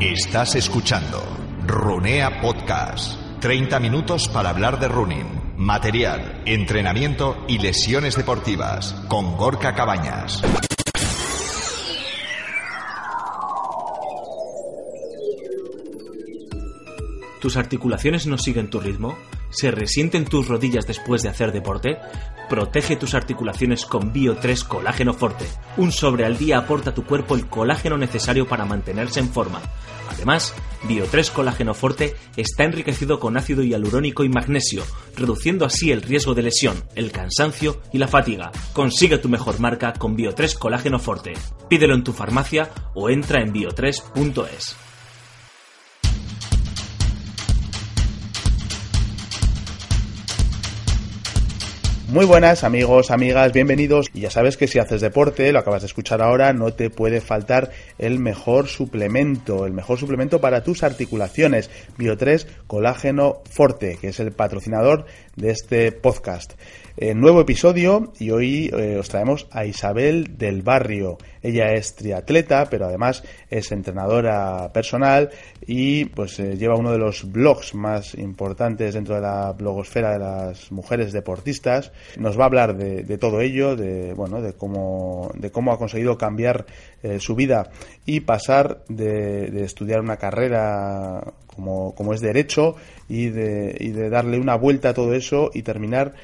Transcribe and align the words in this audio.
Estás 0.00 0.54
escuchando 0.54 1.20
Runea 1.66 2.40
Podcast. 2.40 3.18
30 3.40 3.80
minutos 3.80 4.28
para 4.28 4.50
hablar 4.50 4.78
de 4.78 4.86
running, 4.86 5.56
material, 5.56 6.40
entrenamiento 6.46 7.44
y 7.48 7.58
lesiones 7.58 8.14
deportivas 8.14 8.92
con 9.08 9.36
Gorka 9.36 9.74
Cabañas. 9.74 10.40
¿Tus 17.40 17.56
articulaciones 17.56 18.28
no 18.28 18.38
siguen 18.38 18.70
tu 18.70 18.78
ritmo? 18.78 19.18
¿Se 19.50 19.72
resienten 19.72 20.26
tus 20.26 20.46
rodillas 20.46 20.86
después 20.86 21.22
de 21.22 21.30
hacer 21.30 21.50
deporte? 21.50 21.98
Protege 22.48 22.96
tus 22.96 23.14
articulaciones 23.14 23.84
con 23.84 24.12
Bio3 24.12 24.66
Colágeno 24.66 25.12
Forte. 25.12 25.44
Un 25.76 25.92
sobre 25.92 26.24
al 26.24 26.38
día 26.38 26.58
aporta 26.58 26.90
a 26.90 26.94
tu 26.94 27.04
cuerpo 27.04 27.34
el 27.34 27.46
colágeno 27.46 27.98
necesario 27.98 28.48
para 28.48 28.64
mantenerse 28.64 29.20
en 29.20 29.28
forma. 29.28 29.60
Además, 30.08 30.54
Bio3 30.88 31.30
Colágeno 31.30 31.74
Forte 31.74 32.16
está 32.36 32.64
enriquecido 32.64 33.20
con 33.20 33.36
ácido 33.36 33.62
hialurónico 33.62 34.24
y 34.24 34.30
magnesio, 34.30 34.82
reduciendo 35.14 35.66
así 35.66 35.92
el 35.92 36.00
riesgo 36.00 36.34
de 36.34 36.42
lesión, 36.42 36.82
el 36.94 37.12
cansancio 37.12 37.82
y 37.92 37.98
la 37.98 38.08
fatiga. 38.08 38.50
Consigue 38.72 39.18
tu 39.18 39.28
mejor 39.28 39.60
marca 39.60 39.92
con 39.92 40.16
Bio3 40.16 40.58
Colágeno 40.58 40.98
Forte. 40.98 41.34
Pídelo 41.68 41.94
en 41.94 42.04
tu 42.04 42.14
farmacia 42.14 42.70
o 42.94 43.10
entra 43.10 43.42
en 43.42 43.52
bio3.es. 43.52 44.87
Muy 52.08 52.24
buenas 52.24 52.64
amigos, 52.64 53.10
amigas, 53.10 53.52
bienvenidos. 53.52 54.06
Y 54.14 54.20
ya 54.20 54.30
sabes 54.30 54.56
que 54.56 54.66
si 54.66 54.78
haces 54.78 55.02
deporte, 55.02 55.52
lo 55.52 55.58
acabas 55.58 55.82
de 55.82 55.88
escuchar 55.88 56.22
ahora, 56.22 56.54
no 56.54 56.72
te 56.72 56.88
puede 56.88 57.20
faltar 57.20 57.70
el 57.98 58.18
mejor 58.18 58.66
suplemento, 58.66 59.66
el 59.66 59.74
mejor 59.74 59.98
suplemento 59.98 60.40
para 60.40 60.62
tus 60.62 60.82
articulaciones, 60.84 61.68
Bio3 61.98 62.46
Colágeno 62.66 63.42
Forte, 63.50 63.98
que 64.00 64.08
es 64.08 64.20
el 64.20 64.32
patrocinador 64.32 65.04
de 65.36 65.50
este 65.50 65.92
podcast. 65.92 66.54
Eh, 67.00 67.14
nuevo 67.14 67.40
episodio 67.40 68.12
y 68.18 68.32
hoy 68.32 68.72
eh, 68.76 68.96
os 68.98 69.08
traemos 69.08 69.46
a 69.52 69.64
Isabel 69.64 70.36
del 70.36 70.62
Barrio. 70.62 71.16
Ella 71.40 71.72
es 71.74 71.94
triatleta, 71.94 72.66
pero 72.68 72.86
además 72.86 73.22
es 73.50 73.70
entrenadora 73.70 74.72
personal 74.72 75.30
y 75.64 76.06
pues 76.06 76.40
eh, 76.40 76.56
lleva 76.56 76.74
uno 76.74 76.90
de 76.90 76.98
los 76.98 77.30
blogs 77.30 77.72
más 77.76 78.16
importantes 78.16 78.94
dentro 78.94 79.14
de 79.14 79.20
la 79.20 79.52
blogosfera 79.52 80.10
de 80.14 80.18
las 80.18 80.72
mujeres 80.72 81.12
deportistas. 81.12 81.92
Nos 82.16 82.36
va 82.36 82.42
a 82.42 82.46
hablar 82.46 82.76
de, 82.76 83.18
todo 83.18 83.42
ello, 83.42 83.76
de 83.76 84.12
bueno, 84.14 84.42
de 84.42 84.54
cómo 84.54 85.30
de 85.36 85.52
cómo 85.52 85.70
ha 85.70 85.78
conseguido 85.78 86.18
cambiar 86.18 86.66
su 87.20 87.36
vida 87.36 87.70
y 88.06 88.20
pasar 88.20 88.82
de, 88.88 89.52
de 89.52 89.62
estudiar 89.62 90.00
una 90.00 90.16
carrera 90.16 91.22
como, 91.46 91.94
como 91.94 92.12
es 92.12 92.20
derecho 92.20 92.74
y 93.08 93.28
de, 93.28 93.76
y 93.78 93.90
de 93.90 94.10
darle 94.10 94.38
una 94.38 94.56
vuelta 94.56 94.90
a 94.90 94.94
todo 94.94 95.14
eso 95.14 95.50
y 95.54 95.62
terminar 95.62 96.14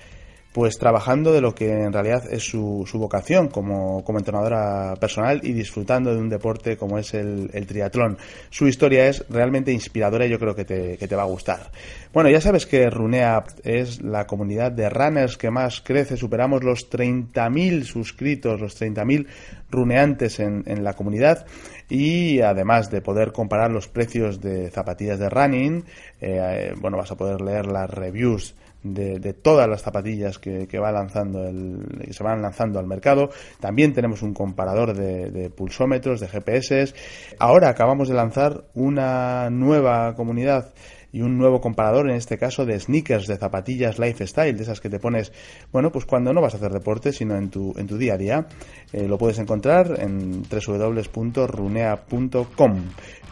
pues 0.54 0.78
trabajando 0.78 1.32
de 1.32 1.40
lo 1.40 1.52
que 1.52 1.68
en 1.68 1.92
realidad 1.92 2.32
es 2.32 2.44
su, 2.44 2.84
su 2.88 2.96
vocación 3.00 3.48
como, 3.48 4.04
como, 4.04 4.20
entrenadora 4.20 4.94
personal 5.00 5.40
y 5.42 5.52
disfrutando 5.52 6.14
de 6.14 6.20
un 6.20 6.28
deporte 6.28 6.76
como 6.76 6.96
es 6.96 7.12
el, 7.12 7.50
el, 7.52 7.66
triatlón. 7.66 8.16
Su 8.50 8.68
historia 8.68 9.08
es 9.08 9.24
realmente 9.28 9.72
inspiradora 9.72 10.26
y 10.26 10.30
yo 10.30 10.38
creo 10.38 10.54
que 10.54 10.64
te, 10.64 10.96
que 10.96 11.08
te 11.08 11.16
va 11.16 11.22
a 11.22 11.26
gustar. 11.26 11.72
Bueno, 12.14 12.30
ya 12.30 12.40
sabes 12.40 12.64
que 12.64 12.88
Runea 12.90 13.42
es 13.64 14.00
la 14.00 14.24
comunidad 14.28 14.70
de 14.70 14.88
runners 14.88 15.36
que 15.36 15.50
más 15.50 15.80
crece. 15.80 16.16
Superamos 16.16 16.62
los 16.62 16.88
30.000 16.88 17.82
suscritos, 17.82 18.60
los 18.60 18.80
30.000 18.80 19.26
runeantes 19.68 20.38
en, 20.38 20.84
la 20.84 20.92
comunidad 20.92 21.44
y 21.88 22.40
además 22.40 22.88
de 22.92 23.02
poder 23.02 23.32
comparar 23.32 23.72
los 23.72 23.88
precios 23.88 24.40
de 24.40 24.70
zapatillas 24.70 25.18
de 25.18 25.28
running, 25.28 25.84
eh, 26.20 26.72
bueno, 26.80 26.98
vas 26.98 27.10
a 27.10 27.16
poder 27.16 27.40
leer 27.40 27.66
las 27.66 27.90
reviews 27.90 28.54
de, 28.84 29.32
todas 29.32 29.68
las 29.68 29.82
zapatillas 29.82 30.38
que, 30.38 30.78
va 30.78 30.92
lanzando 30.92 31.42
el, 31.48 31.80
que 32.04 32.12
se 32.12 32.22
van 32.22 32.42
lanzando 32.42 32.78
al 32.78 32.86
mercado. 32.86 33.30
También 33.58 33.92
tenemos 33.92 34.22
un 34.22 34.34
comparador 34.34 34.94
de, 34.94 35.50
pulsómetros, 35.50 36.20
de 36.20 36.28
GPS. 36.28 36.94
Ahora 37.40 37.70
acabamos 37.70 38.08
de 38.08 38.14
lanzar 38.14 38.66
una 38.74 39.50
nueva 39.50 40.14
comunidad 40.14 40.72
y 41.14 41.22
un 41.22 41.38
nuevo 41.38 41.60
comparador, 41.60 42.10
en 42.10 42.16
este 42.16 42.36
caso 42.36 42.66
de 42.66 42.80
sneakers, 42.80 43.28
de 43.28 43.36
zapatillas 43.36 44.00
lifestyle, 44.00 44.56
de 44.56 44.64
esas 44.64 44.80
que 44.80 44.90
te 44.90 44.98
pones, 44.98 45.30
bueno, 45.70 45.92
pues 45.92 46.06
cuando 46.06 46.32
no 46.32 46.40
vas 46.40 46.54
a 46.54 46.56
hacer 46.56 46.72
deporte, 46.72 47.12
sino 47.12 47.36
en 47.36 47.50
tu, 47.50 47.72
en 47.76 47.86
tu 47.86 47.96
día 47.96 48.14
a 48.14 48.18
día. 48.18 48.48
Eh, 48.92 49.06
lo 49.06 49.16
puedes 49.16 49.38
encontrar 49.38 50.00
en 50.00 50.42
www.runea.com. 50.42 51.14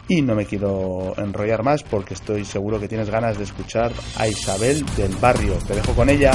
Y 0.07 0.21
no 0.21 0.33
me 0.33 0.45
quiero 0.45 1.13
enrollar 1.17 1.63
más 1.63 1.83
porque 1.83 2.13
estoy 2.13 2.45
seguro 2.45 2.79
que 2.79 2.87
tienes 2.87 3.09
ganas 3.09 3.37
de 3.37 3.43
escuchar 3.43 3.91
a 4.17 4.29
Isabel 4.29 4.85
del 4.95 5.13
barrio. 5.17 5.55
Te 5.67 5.75
dejo 5.75 5.93
con 5.93 6.09
ella. 6.09 6.31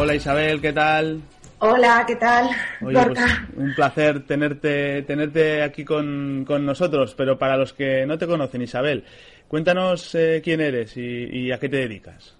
Hola 0.00 0.14
Isabel, 0.14 0.60
¿qué 0.60 0.72
tal? 0.72 1.20
Hola, 1.58 2.04
¿qué 2.06 2.14
tal? 2.14 2.48
Oye, 2.86 3.04
pues, 3.04 3.18
un 3.56 3.74
placer 3.74 4.24
tenerte, 4.24 5.02
tenerte 5.02 5.60
aquí 5.60 5.84
con, 5.84 6.44
nosotros, 6.44 7.16
pero 7.16 7.36
para 7.36 7.56
los 7.56 7.72
que 7.72 8.06
no 8.06 8.16
te 8.16 8.28
conocen, 8.28 8.62
Isabel, 8.62 9.04
cuéntanos 9.48 10.14
eh, 10.14 10.40
quién 10.42 10.60
eres 10.60 10.96
y 10.96 11.50
a 11.50 11.58
qué 11.58 11.68
te 11.68 11.78
dedicas. 11.78 12.36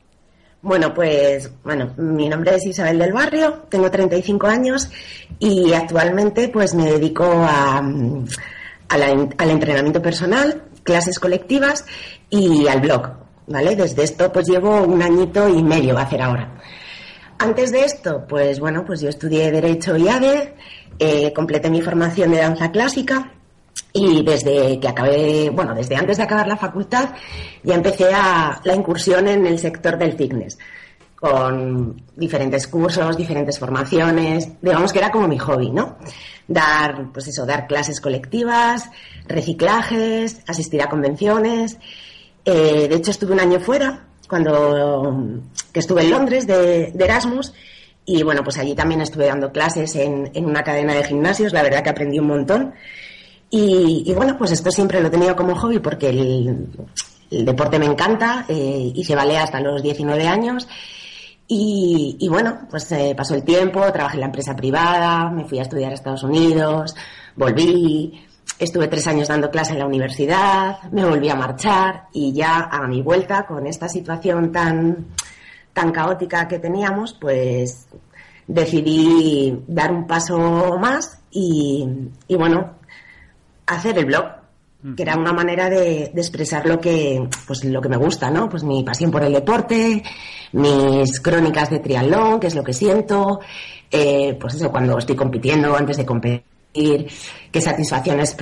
Bueno, 0.62 0.94
pues 0.94 1.52
bueno, 1.64 1.94
mi 1.97 2.28
nombre 2.28 2.54
es 2.54 2.64
Isabel 2.64 2.97
del 2.97 3.12
Barrio, 3.12 3.64
tengo 3.68 3.91
35 3.91 4.47
años 4.47 4.88
y 5.41 5.72
actualmente 5.72 6.50
pues 6.50 6.76
me 6.76 6.92
dedico 6.92 7.24
a, 7.24 7.78
al 7.78 9.50
entrenamiento 9.50 10.00
personal, 10.00 10.62
clases 10.84 11.18
colectivas 11.18 11.84
y 12.30 12.68
al 12.68 12.80
blog, 12.80 13.14
¿vale? 13.48 13.74
Desde 13.74 14.04
esto 14.04 14.32
pues 14.32 14.47
llevo 14.48 14.82
un 14.82 15.02
añito 15.02 15.48
y 15.48 15.60
medio 15.60 15.94
va 15.94 16.02
a 16.02 16.04
hacer 16.04 16.22
ahora. 16.22 16.54
Antes 17.38 17.71
de 17.71 17.84
esto, 17.84 18.26
pues 18.28 18.59
bueno, 18.59 18.84
pues 18.84 19.00
yo 19.00 19.09
estudié 19.09 19.53
Derecho 19.53 19.97
y 19.97 20.09
ADE, 20.09 20.54
eh, 20.99 21.32
completé 21.32 21.71
mi 21.71 21.81
formación 21.81 22.32
de 22.32 22.38
danza 22.38 22.72
clásica 22.72 23.32
y 23.93 24.25
desde 24.25 24.81
que 24.81 24.88
acabé, 24.88 25.48
bueno, 25.50 25.72
desde 25.72 25.94
antes 25.94 26.16
de 26.16 26.25
acabar 26.25 26.48
la 26.48 26.56
facultad, 26.56 27.10
ya 27.62 27.75
empecé 27.75 28.12
a 28.12 28.60
la 28.65 28.75
incursión 28.75 29.28
en 29.28 29.47
el 29.47 29.60
sector 29.60 29.97
del 29.97 30.15
fitness, 30.15 30.59
con 31.15 32.03
diferentes 32.16 32.66
cursos, 32.66 33.16
diferentes 33.16 33.56
formaciones, 33.56 34.48
digamos 34.60 34.93
que 34.93 34.98
era 34.98 35.12
como 35.12 35.28
mi 35.28 35.38
hobby, 35.38 35.71
¿no? 35.71 35.97
Dar, 36.48 37.12
pues 37.12 37.28
eso, 37.28 37.47
dar 37.47 37.69
clases 37.69 38.00
colectivas, 38.00 38.91
reciclajes, 39.28 40.41
asistir 40.48 40.83
a 40.83 40.89
convenciones. 40.89 41.78
Eh, 42.45 42.89
de 42.89 42.97
hecho, 42.97 43.12
estuve 43.12 43.33
un 43.33 43.41
año 43.41 43.60
fuera, 43.60 44.08
cuando, 44.28 45.41
que 45.72 45.80
estuve 45.80 46.03
en 46.03 46.10
Londres 46.10 46.47
de, 46.47 46.92
Erasmus, 46.98 47.53
y 48.04 48.22
bueno, 48.22 48.42
pues 48.42 48.59
allí 48.59 48.75
también 48.75 49.01
estuve 49.01 49.27
dando 49.27 49.53
clases 49.53 49.95
en, 49.97 50.30
en 50.34 50.45
una 50.47 50.63
cadena 50.63 50.95
de 50.95 51.04
gimnasios, 51.04 51.53
la 51.53 51.63
verdad 51.63 51.83
que 51.83 51.91
aprendí 51.91 52.19
un 52.19 52.28
montón. 52.28 52.75
Y, 53.51 54.13
bueno, 54.15 54.36
pues 54.36 54.53
esto 54.53 54.71
siempre 54.71 55.01
lo 55.01 55.09
he 55.09 55.10
tenido 55.10 55.34
como 55.34 55.57
hobby 55.57 55.78
porque 55.78 56.10
el, 56.10 56.66
deporte 57.30 57.78
me 57.78 57.86
encanta, 57.86 58.45
eh, 58.48 58.92
hice 58.95 59.15
ballet 59.15 59.39
hasta 59.39 59.60
los 59.60 59.83
19 59.83 60.27
años. 60.27 60.69
Y, 61.51 62.28
bueno, 62.28 62.66
pues 62.69 62.92
eh, 62.92 63.15
pasó 63.16 63.34
el 63.34 63.42
tiempo, 63.42 63.81
trabajé 63.91 64.16
en 64.16 64.21
la 64.21 64.27
empresa 64.27 64.54
privada, 64.54 65.31
me 65.31 65.47
fui 65.47 65.59
a 65.59 65.63
estudiar 65.63 65.92
a 65.92 65.95
Estados 65.95 66.22
Unidos, 66.22 66.95
volví, 67.36 68.28
estuve 68.59 68.89
tres 68.89 69.06
años 69.06 69.28
dando 69.28 69.50
clase 69.50 69.72
en 69.72 69.78
la 69.78 69.86
universidad, 69.86 70.83
me 70.91 71.04
volví 71.04 71.28
a 71.28 71.36
marchar 71.36 72.04
y 72.12 72.33
ya 72.33 72.68
a 72.71 72.86
mi 72.86 73.03
vuelta 73.03 73.47
con 73.47 73.66
esta 73.66 73.89
situación 73.89 74.53
tan, 74.53 75.06
tan 75.72 75.92
caótica 75.92 76.48
que 76.48 76.59
teníamos, 76.59 77.15
pues 77.15 77.89
decidí 78.47 79.65
dar 79.66 79.92
un 79.92 80.06
paso 80.06 80.78
más 80.78 81.21
y, 81.30 81.86
y 82.27 82.36
bueno, 82.36 82.78
hacer 83.66 83.98
el 83.98 84.06
blog. 84.06 84.24
que 84.97 85.03
era 85.03 85.16
una 85.16 85.33
manera 85.33 85.68
de, 85.68 86.04
expresar 86.15 86.66
lo 86.66 86.80
que, 86.80 87.28
pues, 87.47 87.65
lo 87.65 87.80
que 87.80 87.89
me 87.89 87.97
gusta, 87.97 88.30
¿no? 88.30 88.48
Pues 88.48 88.62
mi 88.62 88.84
pasión 88.84 89.10
por 89.10 89.22
el 89.24 89.33
deporte, 89.33 90.03
mis 90.53 91.21
crónicas 91.21 91.71
de 91.71 91.80
triatlón, 91.80 92.41
que 92.41 92.47
es 92.47 92.54
lo 92.54 92.62
que 92.62 92.72
siento, 92.72 93.41
eh, 93.91 94.36
pues 94.41 94.54
eso, 94.54 94.71
cuando 94.71 94.97
estoy 94.98 95.16
compitiendo, 95.16 95.77
antes 95.77 95.97
de 95.97 96.06
competir, 96.06 96.45
qué 97.51 97.60
satisfacciones, 97.60 98.36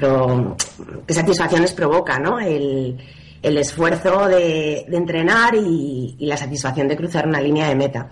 qué 1.07 1.15
satisfacciones 1.15 1.73
provoca. 1.73 2.17
El, 2.41 2.99
el 3.43 3.59
esfuerzo 3.59 4.27
de, 4.29 4.87
entrenar 4.91 5.55
y, 5.55 6.17
la 6.21 6.37
satisfacción 6.37 6.89
de 6.89 6.97
cruzar 6.97 7.27
una 7.27 7.41
línea 7.41 7.69
de 7.69 7.77
meta. 7.77 8.11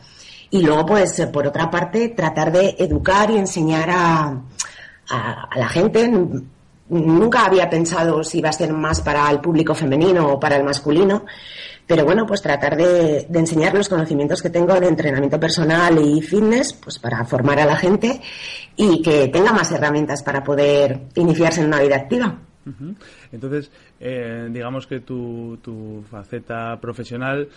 Y 0.50 0.62
luego, 0.62 0.86
pues, 0.86 1.20
por 1.32 1.46
otra 1.46 1.70
parte, 1.70 2.10
tratar 2.10 2.52
de 2.52 2.76
educar 2.78 3.30
y 3.30 3.38
enseñar 3.38 3.90
a, 3.90 4.42
a 5.08 5.58
la 5.58 5.68
gente 5.68 6.10
nunca 6.88 7.46
había 7.46 7.68
pensado 7.68 8.22
si 8.22 8.38
iba 8.38 8.50
a 8.50 8.52
ser 8.52 8.72
más 8.72 9.00
para 9.00 9.30
el 9.30 9.40
público 9.40 9.74
femenino 9.74 10.28
o 10.28 10.40
para 10.40 10.56
el 10.56 10.64
masculino, 10.64 11.24
pero 11.86 12.04
bueno, 12.04 12.26
pues 12.26 12.42
tratar 12.42 12.76
de, 12.76 13.26
enseñar 13.32 13.74
los 13.74 13.88
conocimientos 13.88 14.42
que 14.42 14.50
tengo 14.50 14.78
de 14.78 14.88
entrenamiento 14.88 15.38
personal 15.38 15.98
y 15.98 16.20
fitness, 16.22 16.72
pues 16.72 16.98
para 16.98 17.24
formar 17.24 17.58
a 17.60 17.66
la 17.66 17.76
gente 17.76 18.20
y 18.76 19.02
que 19.02 19.28
tenga 19.28 19.52
más 19.52 19.70
herramientas 19.72 20.22
para 20.22 20.42
poder 20.42 21.00
iniciarse 21.14 21.60
en 21.60 21.68
una 21.68 21.80
vida 21.80 21.96
activa. 21.96 22.38
Entonces, 23.30 23.70
eh, 24.00 24.48
digamos 24.50 24.86
que 24.86 25.00
tu, 25.00 25.58
tu 25.62 26.02
faceta 26.10 26.78
profesional 26.80 27.48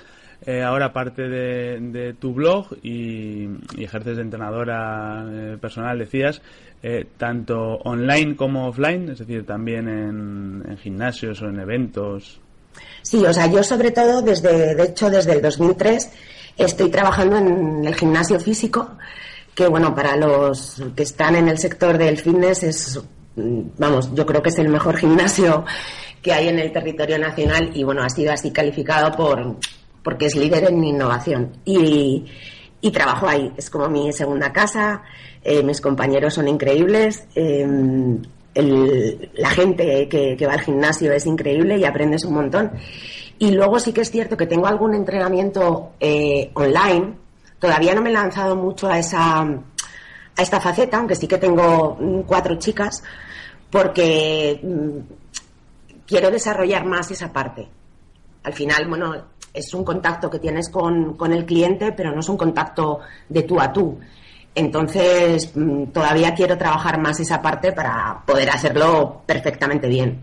eh, 0.46 0.62
ahora 0.62 0.94
parte 0.94 1.28
de, 1.28 2.16
tu 2.20 2.34
blog 2.34 2.68
y, 2.84 3.48
ejerces 3.78 4.18
de 4.18 4.22
entrenadora 4.22 5.26
eh, 5.30 5.58
personal, 5.60 5.98
decías, 5.98 6.42
eh, 6.84 7.08
tanto 7.18 7.58
online 7.58 8.36
como 8.36 8.68
offline, 8.68 9.10
es 9.10 9.20
decir, 9.20 9.46
también 9.46 9.88
en, 9.88 10.78
gimnasios 10.78 11.42
o 11.42 11.50
en 11.50 11.60
eventos. 11.60 12.40
Sí, 13.02 13.26
o 13.26 13.34
sea, 13.34 13.48
yo 13.48 13.64
sobre 13.64 13.92
todo, 13.92 14.22
desde, 14.22 14.76
de 14.76 14.84
hecho, 14.84 15.10
desde 15.10 15.34
el 15.34 15.42
2003 15.42 16.10
estoy 16.58 16.90
trabajando 16.90 17.38
en 17.38 17.86
el 17.86 17.96
gimnasio 17.96 18.40
físico, 18.40 18.98
que 19.54 19.68
bueno, 19.68 19.94
para 19.96 20.16
los 20.16 20.82
que 20.96 21.04
están 21.04 21.36
en 21.36 21.48
el 21.48 21.58
sector 21.58 21.98
del 21.98 22.18
fitness 22.18 22.64
es, 22.64 23.00
vamos, 23.36 24.14
yo 24.14 24.26
creo 24.26 24.42
que 24.42 24.50
es 24.50 24.60
el 24.60 24.70
mejor 24.70 24.98
gimnasio 25.00 25.66
que 26.22 26.34
hay 26.34 26.50
en 26.50 26.60
el 26.60 26.72
territorio 26.72 27.18
nacional 27.18 27.72
y 27.74 27.84
bueno, 27.84 28.04
ha 28.04 28.10
sido 28.10 28.34
así 28.34 28.52
calificado 28.52 29.12
por, 29.16 29.58
porque 30.04 30.26
es 30.26 30.36
líder 30.36 30.66
en 30.66 30.84
innovación. 30.84 31.54
Y, 31.66 32.26
y 32.82 32.92
trabajo 32.92 33.28
ahí, 33.28 33.52
es 33.58 33.70
como 33.70 33.88
mi 33.90 34.12
segunda 34.14 34.52
casa, 34.52 35.02
eh, 35.44 35.64
mis 35.64 35.80
compañeros 35.80 36.34
son 36.34 36.48
increíbles, 36.48 37.26
em, 38.60 39.30
la 39.36 39.50
gente 39.50 40.08
que, 40.08 40.48
va 40.48 40.54
al 40.54 40.62
gimnasio 40.62 41.12
es 41.12 41.26
increíble 41.26 41.78
y 41.78 41.86
aprendes 41.86 42.26
un 42.26 42.34
montón. 42.34 42.72
Y 43.40 43.52
luego 43.52 43.80
sí 43.80 43.94
que 43.94 44.02
es 44.02 44.12
cierto 44.12 44.36
que 44.36 44.48
tengo 44.48 44.68
algún 44.68 44.96
entrenamiento 44.96 45.92
eh, 46.00 46.50
online, 46.56 47.14
todavía 47.60 47.94
no 47.94 48.02
me 48.02 48.10
he 48.10 48.14
lanzado 48.14 48.56
mucho 48.56 48.88
a 48.88 49.00
esa 49.00 49.48
a 50.38 50.44
esta 50.44 50.62
faceta, 50.62 50.98
aunque 50.98 51.16
sí 51.16 51.28
que 51.28 51.38
tengo 51.38 51.98
mm, 52.00 52.22
cuatro 52.22 52.58
chicas, 52.58 53.04
porque 53.70 54.60
mm, 54.64 55.00
quiero 56.06 56.32
desarrollar 56.32 56.86
más 56.86 57.12
esa 57.12 57.34
parte. 57.34 57.68
Al 58.44 58.54
final, 58.54 58.88
bueno, 58.88 59.16
es 59.54 59.74
un 59.74 59.84
contacto 59.84 60.30
que 60.30 60.40
tienes 60.40 60.70
con, 60.70 61.16
con 61.18 61.34
el 61.34 61.46
cliente, 61.46 61.92
pero 61.92 62.12
no 62.12 62.20
es 62.20 62.30
un 62.30 62.38
contacto 62.38 63.00
de 63.28 63.44
tú 63.44 63.60
a 63.60 63.74
tú. 63.74 64.00
Entonces, 64.58 65.56
mm, 65.56 65.92
todavía 65.94 66.34
quiero 66.34 66.58
trabajar 66.58 67.00
más 67.00 67.20
esa 67.20 67.44
parte 67.44 67.74
para 67.74 68.24
poder 68.26 68.50
hacerlo 68.50 69.22
perfectamente 69.28 69.88
bien. 69.88 70.20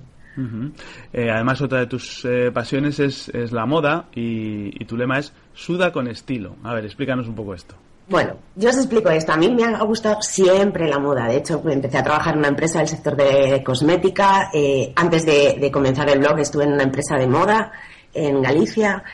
Eh, 1.13 1.31
además, 1.31 1.63
otra 1.63 1.79
de 1.79 1.87
tus 1.87 2.25
eh, 2.25 2.51
pasiones 2.53 2.99
es, 2.99 3.31
la 3.53 3.65
moda 3.65 4.07
y, 4.13 4.85
tu 4.87 4.97
lema 4.97 5.21
es 5.21 5.33
suda 5.55 5.93
con 5.93 6.09
estilo. 6.09 6.57
A 6.65 6.75
ver, 6.75 6.85
explícanos 6.85 7.29
un 7.29 7.37
poco 7.37 7.55
esto. 7.55 7.77
Bueno, 8.09 8.35
yo 8.57 8.71
os 8.71 8.77
explico 8.77 9.09
esto. 9.09 9.33
A 9.33 9.37
mí 9.37 9.49
me 9.49 9.63
ha 9.63 9.85
gustado 9.85 10.21
siempre 10.21 10.89
la 10.89 10.99
moda. 10.99 11.29
De 11.29 11.37
hecho, 11.37 11.63
empecé 11.71 11.99
a 11.99 12.03
trabajar 12.03 12.35
en 12.35 12.41
una 12.41 12.49
empresa 12.49 12.81
del 12.81 12.89
sector 12.89 13.15
de 13.15 13.63
cosmética. 13.63 14.51
Eh, 14.53 14.93
antes 14.97 15.25
de, 15.25 15.71
comenzar 15.73 16.11
el 16.11 16.19
blog 16.19 16.41
estuve 16.41 16.65
en 16.65 16.73
una 16.73 16.83
empresa 16.83 17.15
de 17.17 17.29
moda 17.29 17.71
en 18.13 18.43
Galicia 18.43 19.05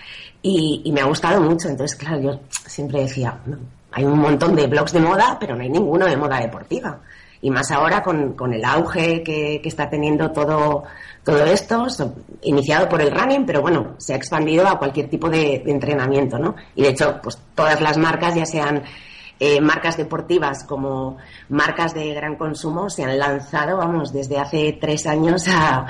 y, 0.41 0.81
y 0.83 0.93
me 0.93 1.03
ha 1.03 1.05
gustado 1.05 1.43
mucho. 1.43 1.69
Entonces, 1.69 1.99
claro, 1.99 2.23
yo 2.23 2.41
siempre 2.67 3.03
decía, 3.03 3.39
hay 3.93 4.05
un 4.05 4.19
montón 4.19 4.55
de 4.55 4.67
blogs 4.67 4.93
de 4.93 5.01
moda, 5.01 5.37
pero 5.39 5.57
no 5.57 5.63
hay 5.63 5.69
ninguno 5.69 6.07
de 6.07 6.17
moda 6.17 6.41
deportiva. 6.41 7.01
Y 7.43 7.51
más 7.51 7.71
ahora 7.71 8.03
con, 8.03 8.53
el 8.53 8.65
auge 8.65 9.23
que, 9.23 9.61
está 9.65 9.89
teniendo 9.89 10.31
todo, 10.31 10.85
todo 11.25 11.45
esto, 11.45 11.87
iniciado 12.43 12.89
por 12.89 13.01
el 13.01 13.11
running, 13.11 13.47
pero 13.47 13.63
bueno, 13.63 13.95
se 13.99 14.13
ha 14.13 14.17
expandido 14.17 14.69
a 14.69 14.79
cualquier 14.79 15.09
tipo 15.09 15.29
de, 15.31 15.63
entrenamiento, 15.67 16.39
¿no? 16.39 16.55
Y 16.75 16.83
de 16.83 16.91
hecho, 16.91 17.19
pues 17.23 17.39
todas 17.55 17.81
las 17.81 17.97
marcas, 17.97 18.35
ya 18.35 18.45
sean 18.45 18.83
eh, 19.39 19.59
marcas 19.63 19.97
deportivas 19.97 20.65
como 20.65 21.17
marcas 21.49 21.95
de 21.95 22.13
gran 22.13 22.37
consumo, 22.37 22.91
se 22.91 23.05
han 23.05 23.19
lanzado, 23.19 23.79
vamos, 23.79 24.13
desde 24.13 24.39
hace 24.39 24.77
tres 24.79 25.07
años 25.07 25.47
a, 25.49 25.87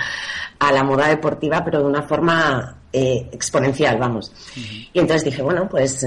la 0.73 0.85
moda 0.85 1.08
deportiva, 1.08 1.64
pero 1.64 1.81
de 1.81 1.87
una 1.87 2.02
forma 2.02 2.76
eh, 2.93 3.29
exponencial, 3.32 3.99
vamos. 3.99 4.32
Y 4.93 5.00
entonces 5.00 5.25
dije, 5.25 5.43
bueno, 5.43 5.69
pues, 5.69 6.06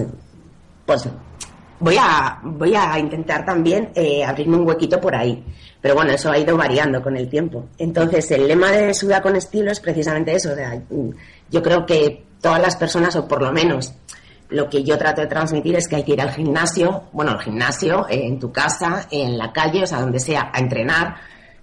pues 0.85 1.09
voy 1.83 1.97
a, 1.99 2.39
voy 2.41 2.73
a 2.75 2.97
intentar 2.97 3.45
también 3.45 3.91
eh, 3.93 4.23
abrirme 4.23 4.55
un 4.55 4.65
huequito 4.65 5.01
por 5.01 5.13
ahí. 5.13 5.43
Pero 5.81 5.95
bueno, 5.95 6.11
eso 6.13 6.31
ha 6.31 6.37
ido 6.37 6.55
variando 6.55 7.01
con 7.01 7.17
el 7.17 7.27
tiempo. 7.27 7.65
Entonces, 7.77 8.31
el 8.31 8.47
lema 8.47 8.71
de 8.71 8.93
Suda 8.93 9.21
con 9.21 9.35
estilo 9.35 9.69
es 9.69 9.81
precisamente 9.81 10.33
eso. 10.33 10.51
yo 11.51 11.61
creo 11.61 11.85
que 11.85 12.23
todas 12.39 12.61
las 12.61 12.77
personas, 12.77 13.17
o 13.17 13.27
por 13.27 13.41
lo 13.41 13.51
menos 13.51 13.93
lo 14.49 14.69
que 14.69 14.81
yo 14.83 14.97
trato 14.97 15.21
de 15.21 15.27
transmitir 15.27 15.75
es 15.75 15.89
que 15.89 15.97
hay 15.97 16.03
que 16.03 16.13
ir 16.13 16.21
al 16.21 16.31
gimnasio, 16.31 17.09
bueno, 17.11 17.31
al 17.31 17.41
gimnasio, 17.41 18.07
eh, 18.07 18.27
en 18.27 18.39
tu 18.39 18.49
casa, 18.49 19.07
en 19.11 19.37
la 19.37 19.51
calle, 19.51 19.83
o 19.83 19.87
sea, 19.87 19.99
donde 19.99 20.19
sea, 20.19 20.51
a 20.53 20.59
entrenar, 20.59 21.15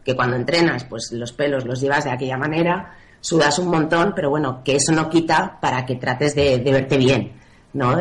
que 0.05 0.15
cuando 0.15 0.37
entrenas, 0.37 0.85
pues 0.85 1.13
los 1.13 1.33
pelos 1.33 1.65
los 1.65 1.81
llevas 1.81 2.05
de 2.05 2.11
aquella 2.11 2.37
manera, 2.37 2.95
sudas 3.21 3.59
un 3.59 3.69
montón, 3.69 4.13
pero 4.15 4.29
bueno, 4.29 4.63
que 4.63 4.77
eso 4.77 4.93
no 4.93 5.09
quita 5.09 5.59
para 5.63 5.87
que 5.87 5.97
trates 5.97 6.35
de 6.35 6.59
verte 6.59 6.99
bien. 6.99 7.40
¿No? 7.73 7.99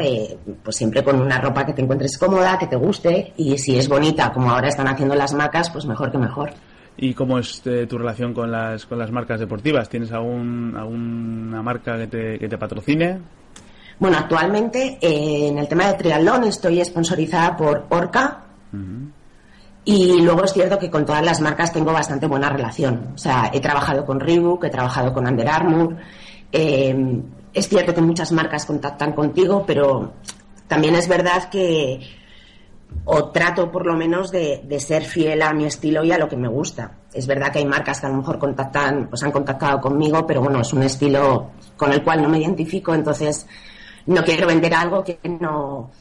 pues 0.63 0.75
siempre 0.75 1.03
con 1.03 1.21
una 1.21 1.39
ropa 1.39 1.65
que 1.65 1.73
te 1.73 1.81
encuentres 1.81 2.17
cómoda, 2.17 2.57
que 2.57 2.67
te 2.67 2.75
guste 2.75 3.33
y 3.37 3.57
si 3.57 3.77
es 3.77 3.87
bonita, 3.87 4.31
como 4.31 4.49
ahora 4.51 4.69
están 4.69 4.87
haciendo 4.87 5.15
las 5.15 5.33
marcas, 5.33 5.69
pues 5.69 5.85
mejor 5.85 6.11
que 6.11 6.17
mejor. 6.17 6.51
¿Y 6.97 7.13
cómo 7.13 7.39
es 7.39 7.61
eh, 7.65 7.85
tu 7.87 7.97
relación 7.97 8.33
con 8.33 8.51
las, 8.51 8.85
con 8.85 8.99
las 8.99 9.09
marcas 9.09 9.39
deportivas? 9.39 9.87
¿Tienes 9.87 10.11
algún, 10.11 10.75
alguna 10.75 11.61
marca 11.61 11.97
que 11.97 12.07
te, 12.07 12.39
que 12.39 12.49
te 12.49 12.57
patrocine? 12.57 13.19
Bueno, 13.99 14.17
actualmente 14.17 14.97
eh, 15.01 15.47
en 15.47 15.57
el 15.57 15.67
tema 15.67 15.87
de 15.87 15.93
triatlón 15.93 16.45
estoy 16.45 16.83
sponsorizada 16.83 17.55
por 17.55 17.85
Orca. 17.89 18.43
Y 19.85 20.21
luego 20.21 20.43
es 20.43 20.53
cierto 20.53 20.77
que 20.77 20.89
con 20.89 21.05
todas 21.05 21.25
las 21.25 21.41
marcas 21.41 21.71
tengo 21.71 21.91
bastante 21.91 22.27
buena 22.27 22.49
relación. 22.49 23.13
O 23.15 23.17
sea, 23.17 23.49
he 23.53 23.59
trabajado 23.59 24.05
con 24.05 24.19
Reebok, 24.19 24.65
he 24.65 24.69
trabajado 24.69 25.13
con 25.13 25.25
Under 25.25 25.47
Armour. 25.47 25.95
Eh, 26.51 27.21
es 27.53 27.67
cierto 27.67 27.93
que 27.93 28.01
muchas 28.01 28.31
marcas 28.31 28.65
contactan 28.65 29.13
contigo, 29.13 29.63
pero 29.65 30.13
también 30.67 30.95
es 30.95 31.07
verdad 31.07 31.49
que 31.49 31.99
o 33.05 33.29
trato 33.29 33.71
por 33.71 33.85
lo 33.85 33.95
menos 33.95 34.31
de, 34.31 34.79
ser 34.79 35.03
fiel 35.03 35.41
a 35.41 35.53
mi 35.53 35.65
estilo 35.65 36.03
y 36.03 36.11
a 36.11 36.17
lo 36.17 36.27
que 36.27 36.37
me 36.37 36.47
gusta. 36.47 36.91
Es 37.13 37.27
verdad 37.27 37.51
que 37.51 37.59
hay 37.59 37.65
marcas 37.65 37.99
que 37.99 38.07
a 38.07 38.09
lo 38.09 38.17
mejor 38.17 38.39
contactan, 38.39 39.07
pues 39.09 39.23
han 39.23 39.31
contactado 39.31 39.79
conmigo, 39.79 40.25
pero 40.25 40.41
bueno, 40.41 40.61
es 40.61 40.73
un 40.73 40.83
estilo 40.83 41.51
con 41.77 41.91
el 41.91 42.03
cual 42.03 42.21
no 42.21 42.29
me 42.29 42.39
identifico, 42.39 42.93
entonces 42.93 43.47
no 44.05 44.23
quiero 44.23 44.47
vender 44.47 44.73
algo 44.73 45.03
que 45.03 45.19
no 45.39 45.91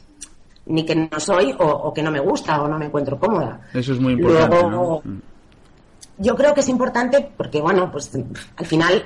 ni 0.65 0.85
que 0.85 0.95
no 0.95 1.19
soy 1.19 1.55
o, 1.57 1.91
que 1.91 2.03
no 2.03 2.11
me 2.11 2.19
gusta 2.19 2.61
o 2.61 2.67
no 2.67 2.77
me 2.77 2.85
encuentro 2.85 3.19
cómoda. 3.19 3.59
Eso 3.73 3.93
es 3.93 3.99
muy 3.99 4.13
importante. 4.13 4.55
Mm. 5.03 5.21
Yo 6.19 6.35
creo 6.35 6.53
que 6.53 6.59
es 6.59 6.69
importante 6.69 7.27
porque, 7.35 7.59
bueno, 7.59 7.91
pues 7.91 8.11
al 8.55 8.65
final 8.65 9.05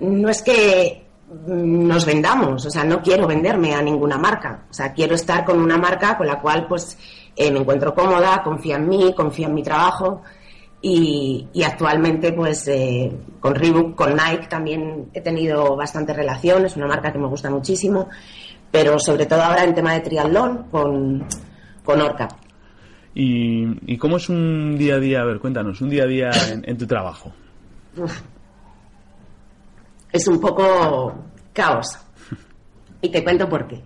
no 0.00 0.28
es 0.28 0.42
que 0.42 1.02
nos 1.46 2.04
vendamos, 2.04 2.66
o 2.66 2.70
sea, 2.70 2.84
no 2.84 3.00
quiero 3.00 3.26
venderme 3.26 3.74
a 3.74 3.82
ninguna 3.82 4.18
marca, 4.18 4.64
o 4.70 4.72
sea, 4.72 4.92
quiero 4.92 5.14
estar 5.14 5.44
con 5.44 5.60
una 5.60 5.78
marca 5.78 6.16
con 6.16 6.26
la 6.26 6.40
cual 6.40 6.66
pues 6.68 6.98
eh, 7.34 7.50
me 7.50 7.60
encuentro 7.60 7.94
cómoda, 7.94 8.42
confía 8.42 8.76
en 8.76 8.88
mí, 8.88 9.14
confía 9.16 9.46
en 9.46 9.54
mi 9.54 9.62
trabajo 9.62 10.22
y, 10.82 11.48
actualmente 11.64 12.32
pues 12.32 12.66
eh, 12.68 13.10
con 13.40 13.54
Reebok, 13.54 13.94
con 13.94 14.10
Nike 14.10 14.48
también 14.48 15.08
he 15.14 15.20
tenido 15.20 15.76
bastante 15.76 16.12
relación, 16.12 16.66
es 16.66 16.76
una 16.76 16.86
marca 16.86 17.12
que 17.12 17.18
me 17.18 17.28
gusta 17.28 17.48
muchísimo, 17.48 18.08
pero 18.70 18.98
sobre 18.98 19.26
todo 19.26 19.42
ahora 19.42 19.64
en 19.64 19.74
tema 19.74 19.94
de 19.94 20.00
triatlón 20.00 20.64
con, 20.70 21.24
con 21.84 22.00
Orca. 22.00 22.28
¿Y, 23.14 23.96
cómo 23.98 24.16
es 24.16 24.28
un 24.28 24.76
día 24.76 24.94
a 24.94 24.98
día? 24.98 25.20
A 25.20 25.24
ver, 25.24 25.38
cuéntanos, 25.38 25.80
un 25.80 25.90
día 25.90 26.04
a 26.04 26.06
día 26.06 26.30
en, 26.62 26.78
tu 26.78 26.86
trabajo 26.86 27.32
es 30.12 30.28
un 30.28 30.40
poco 30.40 31.14
caos. 31.52 31.98
Y 33.00 33.08
te 33.08 33.24
cuento 33.24 33.48
por 33.48 33.66
qué. 33.66 33.82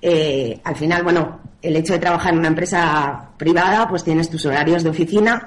Eh, 0.00 0.60
al 0.64 0.76
final, 0.76 1.02
bueno, 1.02 1.40
el 1.60 1.76
hecho 1.76 1.94
de 1.94 1.98
trabajar 1.98 2.32
en 2.32 2.38
una 2.40 2.48
empresa 2.48 3.30
privada, 3.36 3.88
pues 3.88 4.04
tienes 4.04 4.30
tus 4.30 4.46
horarios 4.46 4.82
de 4.82 4.90
oficina, 4.90 5.46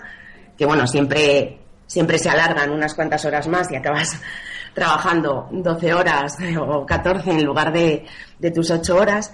que 0.58 0.66
bueno, 0.66 0.86
siempre 0.88 1.60
siempre 1.88 2.20
se 2.20 2.30
alargan 2.30 2.72
unas 2.72 2.94
cuantas 2.94 3.24
horas 3.26 3.48
más 3.48 3.72
y 3.72 3.76
acabas 3.76 4.20
trabajando 4.74 5.48
12 5.52 5.94
horas 5.94 6.36
o 6.60 6.86
14 6.86 7.32
en 7.32 7.46
lugar 7.46 7.72
de, 7.74 8.06
de 8.38 8.52
tus 8.52 8.70
8 8.70 8.96
horas, 8.96 9.34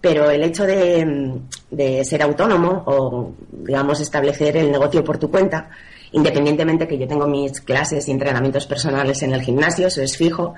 pero 0.00 0.30
el 0.30 0.42
hecho 0.42 0.64
de, 0.64 1.40
de, 1.70 2.04
ser 2.04 2.22
autónomo 2.22 2.82
o, 2.86 3.32
digamos, 3.52 4.00
establecer 4.00 4.56
el 4.56 4.72
negocio 4.72 5.04
por 5.04 5.18
tu 5.18 5.30
cuenta, 5.30 5.70
independientemente 6.12 6.86
que 6.86 6.98
yo 6.98 7.06
tengo 7.06 7.26
mis 7.26 7.60
clases 7.60 8.06
y 8.08 8.10
entrenamientos 8.10 8.66
personales 8.66 9.22
en 9.22 9.32
el 9.32 9.42
gimnasio, 9.42 9.88
eso 9.88 10.02
es 10.02 10.16
fijo, 10.16 10.54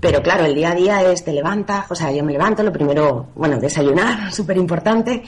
pero 0.00 0.22
claro, 0.22 0.44
el 0.44 0.54
día 0.54 0.72
a 0.72 0.74
día 0.74 1.10
es 1.10 1.24
te 1.24 1.32
levanta, 1.32 1.86
o 1.88 1.94
sea, 1.94 2.10
yo 2.10 2.24
me 2.24 2.32
levanto, 2.32 2.62
lo 2.62 2.72
primero, 2.72 3.28
bueno, 3.34 3.58
desayunar, 3.58 4.32
súper 4.32 4.56
importante, 4.56 5.22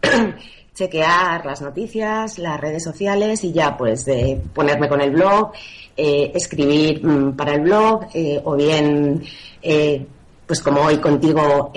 chequear 0.74 1.44
las 1.44 1.60
noticias, 1.60 2.38
las 2.38 2.58
redes 2.58 2.82
sociales 2.82 3.44
y 3.44 3.52
ya 3.52 3.76
pues 3.76 4.08
eh, 4.08 4.40
ponerme 4.54 4.88
con 4.88 5.00
el 5.00 5.10
blog, 5.10 5.52
eh, 5.94 6.32
escribir 6.34 7.04
mm, 7.04 7.36
para 7.36 7.54
el 7.54 7.60
blog 7.60 8.06
eh, 8.14 8.40
o 8.42 8.56
bien 8.56 9.22
eh, 9.60 10.06
pues 10.46 10.62
como 10.62 10.80
hoy 10.80 10.96
contigo 10.98 11.70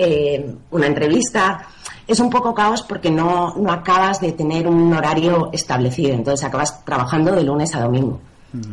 una 0.70 0.86
entrevista. 0.86 1.68
Es 2.06 2.20
un 2.20 2.30
poco 2.30 2.54
caos 2.54 2.82
porque 2.82 3.10
no, 3.10 3.54
no 3.56 3.72
acabas 3.72 4.20
de 4.20 4.32
tener 4.32 4.66
un 4.68 4.92
horario 4.92 5.50
establecido, 5.52 6.14
entonces 6.14 6.46
acabas 6.46 6.84
trabajando 6.84 7.32
de 7.32 7.42
lunes 7.42 7.74
a 7.74 7.80
domingo. 7.80 8.20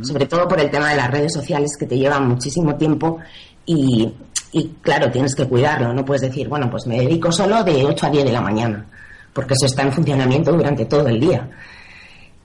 Sobre 0.02 0.28
todo 0.28 0.48
por 0.48 0.62
el 0.62 0.70
tema 0.70 0.92
de 0.92 0.96
las 0.96 1.12
redes 1.12 1.34
sociales 1.34 1.76
que 1.78 1.86
te 1.86 1.98
llevan 1.98 2.26
muchísimo 2.30 2.76
tiempo 2.76 3.20
y, 3.66 4.14
y 4.54 4.68
claro, 4.82 5.12
tienes 5.12 5.36
que 5.36 5.46
cuidarlo. 5.46 5.94
No 5.94 6.06
puedes 6.06 6.22
decir, 6.22 6.48
bueno, 6.48 6.70
pues 6.70 6.88
me 6.88 7.00
dedico 7.00 7.34
solo 7.34 7.64
de 7.66 7.84
8 7.84 8.06
a 8.06 8.10
10 8.10 8.24
de 8.24 8.32
la 8.32 8.40
mañana 8.40 8.86
porque 9.34 9.56
eso 9.56 9.66
está 9.66 9.82
en 9.82 9.92
funcionamiento 9.92 10.52
durante 10.52 10.86
todo 10.86 11.08
el 11.08 11.20
día. 11.20 11.50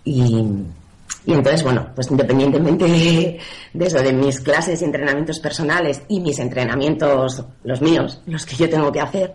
Y, 0.04 0.42
y 1.26 1.32
entonces, 1.32 1.62
bueno, 1.62 1.88
pues 1.94 2.10
independientemente 2.10 2.86
de, 2.86 3.38
de, 3.74 3.86
eso, 3.86 4.02
de 4.02 4.12
mis 4.12 4.40
clases 4.40 4.80
y 4.80 4.84
entrenamientos 4.84 5.38
personales 5.38 6.02
y 6.08 6.20
mis 6.20 6.38
entrenamientos, 6.38 7.44
los 7.62 7.82
míos, 7.82 8.22
los 8.26 8.46
que 8.46 8.56
yo 8.56 8.70
tengo 8.70 8.90
que 8.90 9.00
hacer, 9.00 9.34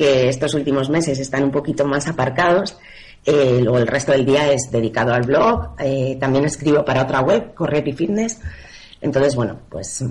que 0.00 0.30
estos 0.30 0.54
últimos 0.54 0.88
meses 0.88 1.18
están 1.18 1.44
un 1.44 1.50
poquito 1.50 1.84
más 1.84 2.08
aparcados, 2.08 2.78
eh, 3.26 3.60
luego 3.62 3.76
el 3.76 3.86
resto 3.86 4.12
del 4.12 4.24
día 4.24 4.50
es 4.50 4.70
dedicado 4.70 5.12
al 5.12 5.24
blog, 5.24 5.74
eh, 5.78 6.16
también 6.18 6.46
escribo 6.46 6.82
para 6.86 7.02
otra 7.02 7.20
web, 7.20 7.52
Correpi 7.52 7.92
Fitness. 7.92 8.40
Entonces, 9.02 9.36
bueno, 9.36 9.58
pues 9.68 10.02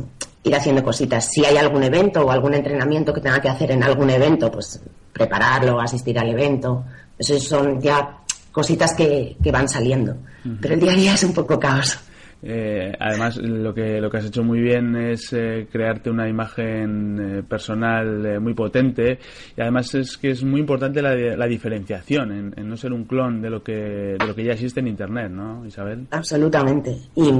ir 0.43 0.55
haciendo 0.55 0.83
cositas. 0.83 1.25
Si 1.31 1.43
hay 1.43 1.57
algún 1.57 1.81
evento 1.81 2.23
o 2.23 2.29
algún 2.29 2.53
entrenamiento 2.53 3.11
que 3.11 3.19
tenga 3.19 3.41
que 3.41 3.49
hacer 3.49 3.71
en 3.71 3.81
algún 3.81 4.11
evento, 4.11 4.51
pues 4.51 4.79
prepararlo, 5.11 5.81
asistir 5.81 6.19
al 6.19 6.29
evento. 6.29 6.83
Eso 7.17 7.39
son 7.39 7.81
ya 7.81 8.19
cositas 8.51 8.93
que, 8.93 9.37
que 9.43 9.51
van 9.51 9.67
saliendo. 9.67 10.11
Uh 10.11 10.49
-huh. 10.49 10.57
Pero 10.61 10.75
el 10.75 10.79
día 10.81 10.91
a 10.91 10.95
día 10.95 11.13
es 11.15 11.23
un 11.23 11.33
poco 11.33 11.59
caos. 11.59 11.97
Eh, 12.41 12.93
además, 12.99 13.37
lo 13.37 13.73
que, 13.73 13.99
lo 13.99 14.09
que 14.09 14.17
has 14.17 14.25
hecho 14.25 14.43
muy 14.43 14.61
bien 14.61 14.95
es 14.95 15.33
eh, 15.33 15.67
crearte 15.69 16.09
una 16.09 16.27
imagen 16.29 17.19
eh, 17.19 17.43
personal 17.43 18.25
eh, 18.25 18.39
muy 18.39 18.53
potente 18.53 19.19
y 19.57 19.61
además 19.61 19.93
es 19.95 20.17
que 20.17 20.31
es 20.31 20.43
muy 20.43 20.61
importante 20.61 21.01
la, 21.01 21.47
diferenciación 21.47 22.53
en, 22.55 22.69
no 22.69 22.77
ser 22.77 22.93
un 22.93 23.05
clon 23.05 23.41
de 23.41 23.49
lo 23.49 23.63
que 23.63 23.73
de 24.19 24.25
lo 24.25 24.35
que 24.35 24.43
ya 24.43 24.53
existe 24.53 24.79
en 24.79 24.87
Internet, 24.87 25.31
¿no, 25.31 25.65
Isabel? 25.65 26.07
Absolutamente. 26.11 26.95
Y 27.15 27.31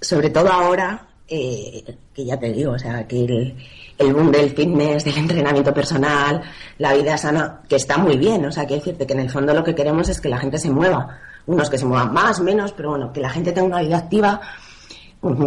sobre 0.00 0.30
todo 0.30 0.48
ahora, 0.48 1.08
eh, 1.28 1.84
que 2.14 2.24
ya 2.24 2.38
te 2.38 2.52
digo, 2.52 2.72
o 2.72 2.78
sea, 2.78 3.06
que 3.06 3.24
el, 3.24 3.54
el 3.98 4.14
boom 4.14 4.30
del 4.30 4.50
fitness, 4.50 5.04
del 5.04 5.18
entrenamiento 5.18 5.74
personal, 5.74 6.40
la 6.78 6.94
vida 6.94 7.18
sana, 7.18 7.60
que 7.68 7.76
está 7.76 7.98
muy 7.98 8.16
bien, 8.16 8.44
o 8.46 8.52
sea, 8.52 8.66
que 8.66 8.76
decirte 8.76 9.06
que 9.06 9.12
en 9.12 9.20
el 9.20 9.30
fondo 9.30 9.52
lo 9.52 9.62
que 9.62 9.74
queremos 9.74 10.08
es 10.08 10.20
que 10.20 10.28
la 10.28 10.38
gente 10.38 10.56
se 10.56 10.70
mueva, 10.70 11.18
unos 11.48 11.68
que 11.70 11.78
se 11.78 11.86
muevan 11.86 12.12
más, 12.12 12.40
menos, 12.40 12.72
pero 12.72 12.90
bueno, 12.90 13.12
que 13.12 13.20
la 13.20 13.30
gente 13.30 13.52
tenga 13.52 13.66
una 13.66 13.80
vida 13.80 13.96
activa, 13.98 14.40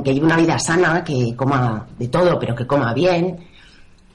que 0.03 0.13
lleve 0.13 0.25
una 0.25 0.35
vida 0.35 0.59
sana, 0.59 1.03
que 1.03 1.35
coma 1.35 1.87
de 1.97 2.07
todo, 2.09 2.37
pero 2.39 2.55
que 2.55 2.67
coma 2.67 2.93
bien 2.93 3.39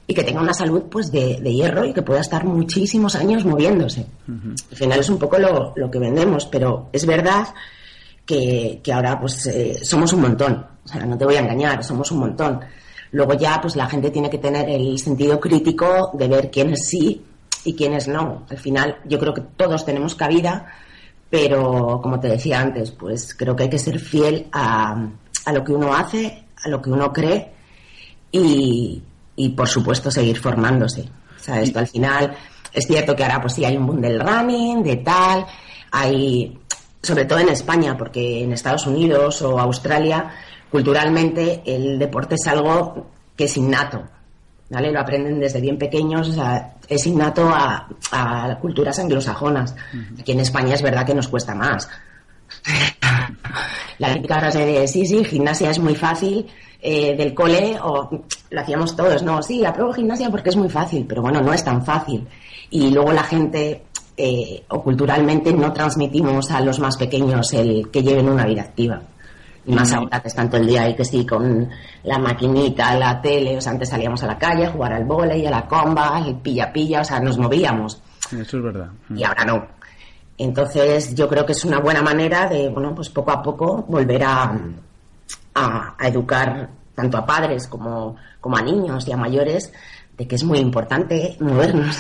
y 0.07 0.15
que 0.15 0.23
tenga 0.23 0.41
una 0.41 0.53
salud 0.53 0.83
pues 0.91 1.11
de, 1.11 1.41
de 1.41 1.55
hierro 1.55 1.85
y 1.85 1.93
que 1.93 2.03
pueda 2.03 2.21
estar 2.21 2.45
muchísimos 2.45 3.15
años 3.15 3.45
moviéndose. 3.45 4.07
Uh 4.29 4.33
-huh. 4.33 4.65
Al 4.71 4.77
final 4.77 5.01
es 5.01 5.09
un 5.09 5.19
poco 5.19 5.39
lo, 5.39 5.73
lo, 5.77 5.91
que 5.91 5.99
vendemos, 5.99 6.47
pero 6.47 6.89
es 6.93 7.07
verdad 7.07 7.49
que, 8.25 8.81
que 8.83 8.93
ahora 8.93 9.19
pues 9.21 9.47
eh, 9.47 9.79
somos 9.83 10.13
un 10.13 10.23
montón, 10.23 10.67
o 10.85 10.89
sea, 10.89 11.07
no 11.07 11.17
te 11.17 11.25
voy 11.25 11.37
a 11.37 11.41
engañar, 11.41 11.83
somos 11.85 12.11
un 12.11 12.19
montón. 12.19 12.61
Luego 13.13 13.35
ya 13.35 13.61
pues 13.61 13.77
la 13.77 13.87
gente 13.87 14.11
tiene 14.11 14.29
que 14.29 14.39
tener 14.39 14.69
el 14.69 14.99
sentido 14.99 15.39
crítico 15.39 16.11
de 16.15 16.29
ver 16.29 16.51
quiénes 16.51 16.89
sí 16.89 17.25
y 17.65 17.75
quiénes 17.75 18.09
no. 18.09 18.45
Al 18.51 18.59
final 18.59 18.97
yo 19.05 19.19
creo 19.19 19.33
que 19.33 19.43
todos 19.57 19.85
tenemos 19.85 20.15
cabida, 20.15 20.67
pero 21.31 22.01
como 22.03 22.21
te 22.21 22.29
decía 22.29 22.61
antes, 22.61 22.93
pues 22.93 23.35
creo 23.35 23.57
que 23.57 23.65
hay 23.65 23.71
que 23.71 23.79
ser 23.79 23.99
fiel 23.99 24.47
a, 24.53 25.09
a 25.45 25.53
lo 25.53 25.65
que 25.65 25.73
uno 25.73 25.95
hace, 25.95 26.45
a 26.65 26.69
lo 26.69 26.81
que 26.81 26.91
uno 26.91 27.13
cree 27.13 27.53
y, 28.31 29.03
y 29.37 29.49
por 29.51 29.69
supuesto 29.69 30.11
seguir 30.11 30.39
formándose. 30.39 31.03
O 31.03 31.39
sea, 31.39 31.61
esto 31.61 31.79
al 31.79 31.89
final 31.89 32.37
es 32.73 32.87
cierto 32.87 33.15
que 33.15 33.25
ahora 33.25 33.41
pues 33.41 33.55
sí 33.55 33.65
hay 33.65 33.77
un 33.77 33.87
boom 33.87 34.01
del 34.01 34.21
running, 34.21 34.83
de 34.83 34.97
tal, 34.97 35.47
hay 35.91 36.59
sobre 37.03 37.25
todo 37.25 37.39
en 37.39 37.49
España, 37.51 37.97
porque 37.97 38.43
en 38.43 38.53
Estados 38.53 38.87
Unidos 38.87 39.41
o 39.43 39.59
Australia 39.61 40.31
culturalmente 40.71 41.63
el 41.65 41.99
deporte 41.99 42.35
es 42.35 42.47
algo 42.49 43.07
que 43.37 43.45
es 43.45 43.57
innato, 43.57 44.03
¿vale? 44.71 44.91
Lo 44.93 45.01
aprenden 45.01 45.41
desde 45.41 45.61
bien 45.61 45.79
pequeños, 45.79 46.29
o 46.29 46.33
sea, 46.33 46.75
es 46.89 47.07
innato 47.07 47.49
a, 47.49 47.89
a 48.13 48.59
culturas 48.61 48.99
anglosajonas. 48.99 49.73
Uh 49.73 49.97
-huh. 49.97 50.21
Aquí 50.21 50.33
en 50.33 50.41
España 50.41 50.75
es 50.75 50.83
verdad 50.83 51.07
que 51.07 51.15
nos 51.15 51.29
cuesta 51.29 51.55
más. 51.55 51.89
La 53.99 54.13
típica 54.13 54.39
frase 54.39 54.65
de 54.65 54.89
sí, 54.89 55.07
sí, 55.07 55.25
gimnasia 55.25 55.71
es 55.71 55.79
muy 55.79 55.95
fácil, 55.95 56.47
eh, 56.81 57.17
del 57.17 57.35
cole, 57.35 57.79
o 57.83 58.11
lo 58.51 58.61
hacíamos 58.61 58.95
todos, 58.95 59.23
no, 59.23 59.43
sí, 59.43 59.65
apruebo 59.65 59.93
gimnasia 59.93 60.31
porque 60.31 60.51
es 60.51 60.57
muy 60.57 60.69
fácil, 60.69 61.07
pero 61.09 61.23
bueno, 61.23 61.41
no 61.41 61.53
es 61.53 61.65
tan 61.65 61.85
fácil. 61.85 62.27
Y 62.71 62.91
luego 62.91 63.13
la 63.13 63.23
gente, 63.23 63.83
eh, 64.17 64.63
o 64.69 64.83
culturalmente, 64.83 65.53
no 65.53 65.73
transmitimos 65.73 66.51
a 66.51 66.61
los 66.61 66.79
más 66.79 66.97
pequeños 66.97 67.53
el 67.55 67.91
que 67.91 68.03
lleven 68.03 68.29
una 68.29 68.45
vida 68.45 68.63
activa. 68.63 69.01
Y 69.67 69.75
más 69.75 69.93
ahora 69.93 70.21
que 70.21 70.29
están 70.29 70.49
todo 70.49 70.61
el 70.61 70.67
día 70.67 70.83
ahí 70.83 70.95
que 70.95 71.05
sí, 71.05 71.27
con 71.27 71.69
la 72.05 72.19
maquinita, 72.19 72.95
la 72.97 73.21
tele, 73.21 73.57
o 73.57 73.61
sea, 73.61 73.73
antes 73.73 73.89
salíamos 73.89 74.23
a 74.23 74.29
la 74.29 74.39
calle 74.39 74.67
a 74.67 74.71
jugar 74.71 74.93
al 74.93 75.05
volei, 75.05 75.45
a 75.45 75.51
la 75.51 75.67
comba, 75.67 76.23
el 76.25 76.37
pilla-pilla, 76.37 77.01
o 77.01 77.05
sea, 77.05 77.19
nos 77.19 77.37
movíamos. 77.37 78.01
Eso 78.31 78.59
es 78.59 78.63
verdad. 78.63 78.89
Y 79.15 79.25
ahora 79.25 79.45
no. 79.45 79.67
Entonces, 80.39 81.15
yo 81.15 81.29
creo 81.29 81.45
que 81.45 81.53
es 81.53 81.65
una 81.65 81.81
buena 81.81 82.03
manera 82.03 82.49
de, 82.49 82.69
bueno, 82.69 82.95
pues 82.95 83.09
poco 83.09 83.33
a 83.33 83.43
poco 83.43 83.85
volver 83.89 84.23
a, 84.23 84.57
a, 85.55 85.95
a 85.99 86.09
educar 86.09 86.69
tanto 86.95 87.19
a 87.19 87.27
padres 87.27 87.67
como, 87.67 88.17
como 88.41 88.57
a 88.57 88.63
niños 88.63 89.07
y 89.09 89.13
a 89.13 89.17
mayores 89.17 89.73
de 90.17 90.27
que 90.27 90.37
es 90.37 90.45
muy 90.45 90.59
importante 90.59 91.37
movernos. 91.41 91.97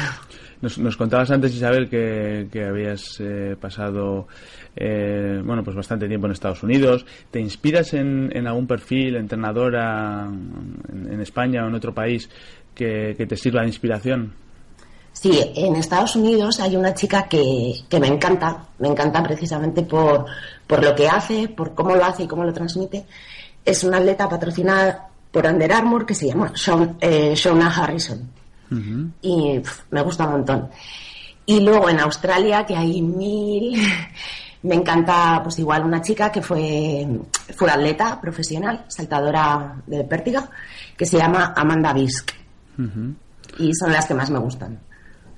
Nos, 0.67 0.79
nos, 0.79 0.97
contabas 0.97 1.31
antes, 1.31 1.55
Isabel, 1.55 1.89
que, 1.89 2.49
que 2.51 2.65
habías 2.65 3.21
eh, 3.21 3.55
pasado 3.61 4.27
eh, 4.75 5.41
bueno, 5.45 5.63
pues 5.63 5.77
bastante 5.77 6.09
tiempo 6.09 6.27
en 6.27 6.33
Estados 6.33 6.65
Unidos. 6.65 7.07
¿Te 7.31 7.39
inspiras 7.39 7.95
en, 7.95 8.37
en 8.37 8.49
algún 8.49 8.67
perfil, 8.67 9.15
entrenadora 9.15 10.27
en, 10.27 11.13
en, 11.13 11.21
España 11.21 11.65
o 11.65 11.69
en 11.69 11.77
otro 11.77 11.95
país 11.95 12.29
que, 12.75 13.15
te 13.15 13.37
sirva 13.37 13.61
de 13.61 13.69
inspiración? 13.69 14.35
Sí, 15.13 15.41
en 15.55 15.77
Estados 15.77 16.17
Unidos 16.17 16.59
hay 16.59 16.75
una 16.75 16.93
chica 16.95 17.29
que, 17.29 17.73
que 17.89 18.01
me 18.01 18.09
encanta, 18.09 18.67
me 18.81 18.89
encanta 18.89 19.23
precisamente 19.23 19.83
por, 19.83 20.27
por 20.67 20.83
lo 20.85 20.97
que 20.97 21.07
hace, 21.07 21.47
por 21.47 21.77
cómo 21.77 21.95
lo 21.95 22.05
hace 22.05 22.25
y 22.25 22.27
cómo 22.27 22.43
lo 22.43 22.53
transmite. 22.53 23.07
Es 23.65 23.85
una 23.85 23.99
atleta 23.99 24.29
patrocinada 24.29 25.11
por 25.31 25.47
Under 25.47 25.73
Armour 25.73 26.05
que 26.05 26.15
se 26.17 26.27
llama 26.27 26.51
Shauna, 26.57 26.97
eh, 27.01 27.37
Harrison 27.73 28.35
Uh 28.71 28.75
-huh. 28.75 29.11
Y 29.23 29.61
pff, 29.61 29.83
me 29.91 30.03
gusta 30.03 30.27
un 30.27 30.33
montón. 30.33 30.69
Y 31.47 31.61
luego 31.61 31.89
en 31.89 32.01
Australia, 32.01 32.65
que 32.67 32.77
hay 32.77 33.01
mil, 33.03 33.81
me 34.63 34.75
encanta, 34.75 35.41
pues 35.43 35.59
igual 35.59 35.85
una 35.85 36.01
chica 36.03 36.31
que 36.33 36.43
fue, 36.43 37.07
fue 37.57 37.71
atleta 37.71 38.21
profesional, 38.21 38.85
saltadora 38.89 39.77
de 39.87 40.05
pértiga, 40.05 40.49
que 40.97 41.07
se 41.07 41.19
llama 41.19 41.53
Amanda 41.57 41.93
Bisk. 41.93 42.33
Uh 42.79 42.83
-huh. 42.83 43.15
Y 43.59 43.73
son 43.75 43.93
las 43.93 44.07
que 44.07 44.15
más 44.15 44.31
me 44.31 44.39
gustan. 44.39 44.79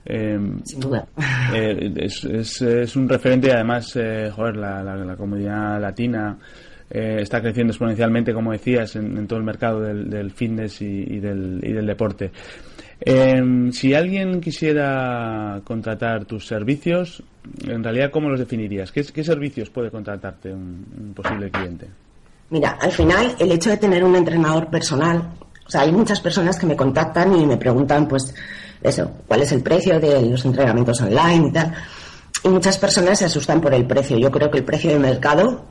Eh, 0.04 0.38
Sin 0.64 0.80
duda. 0.80 1.06
Eh, 1.54 1.92
es, 1.96 2.24
es, 2.24 2.60
es, 2.62 2.96
un 2.96 3.08
referente, 3.08 3.50
además, 3.50 3.90
eh, 3.96 4.30
joder, 4.34 4.56
la, 4.56 4.82
la, 4.82 4.96
la, 4.96 5.16
comunidad 5.16 5.80
latina 5.80 6.36
eh, 6.90 7.18
está 7.20 7.40
creciendo 7.40 7.70
exponencialmente, 7.72 8.34
como 8.34 8.52
decías, 8.52 8.96
en, 8.96 9.16
en 9.16 9.26
todo 9.26 9.38
el 9.38 9.46
mercado 9.46 9.80
del, 9.80 10.10
del 10.10 10.30
fitness 10.32 10.82
y, 10.82 10.84
y, 10.84 11.20
del, 11.20 11.60
y, 11.62 11.72
del, 11.72 11.86
deporte. 11.86 12.30
Eh, 13.00 13.70
si 13.72 13.94
alguien 13.94 14.40
quisiera 14.40 15.60
contratar 15.64 16.24
tus 16.24 16.46
servicios, 16.46 17.22
en 17.64 17.82
realidad, 17.82 18.10
¿cómo 18.10 18.28
los 18.28 18.40
definirías? 18.40 18.90
¿Qué, 18.90 19.04
qué 19.04 19.22
servicios 19.22 19.70
puede 19.70 19.90
contratarte 19.90 20.52
un, 20.52 20.84
un, 20.98 21.14
posible 21.14 21.50
cliente? 21.50 21.88
Mira, 22.50 22.76
al 22.80 22.90
final, 22.90 23.36
el 23.38 23.52
hecho 23.52 23.70
de 23.70 23.76
tener 23.76 24.02
un 24.02 24.16
entrenador 24.16 24.68
personal, 24.68 25.30
o 25.66 25.70
sea, 25.70 25.82
hay 25.82 25.92
muchas 25.92 26.20
personas 26.20 26.58
que 26.58 26.66
me 26.66 26.76
contactan 26.76 27.34
y 27.36 27.46
me 27.46 27.56
preguntan, 27.56 28.08
pues, 28.08 28.34
eso, 28.82 29.10
cuál 29.26 29.42
es 29.42 29.52
el 29.52 29.62
precio 29.62 30.00
de 30.00 30.22
los 30.22 30.44
entrenamientos 30.44 31.00
online 31.00 31.48
y 31.48 31.52
tal. 31.52 31.74
Y 32.44 32.48
muchas 32.48 32.78
personas 32.78 33.18
se 33.18 33.26
asustan 33.26 33.60
por 33.60 33.74
el 33.74 33.86
precio. 33.86 34.18
Yo 34.18 34.30
creo 34.30 34.50
que 34.50 34.58
el 34.58 34.64
precio 34.64 34.90
de 34.90 34.98
mercado 34.98 35.64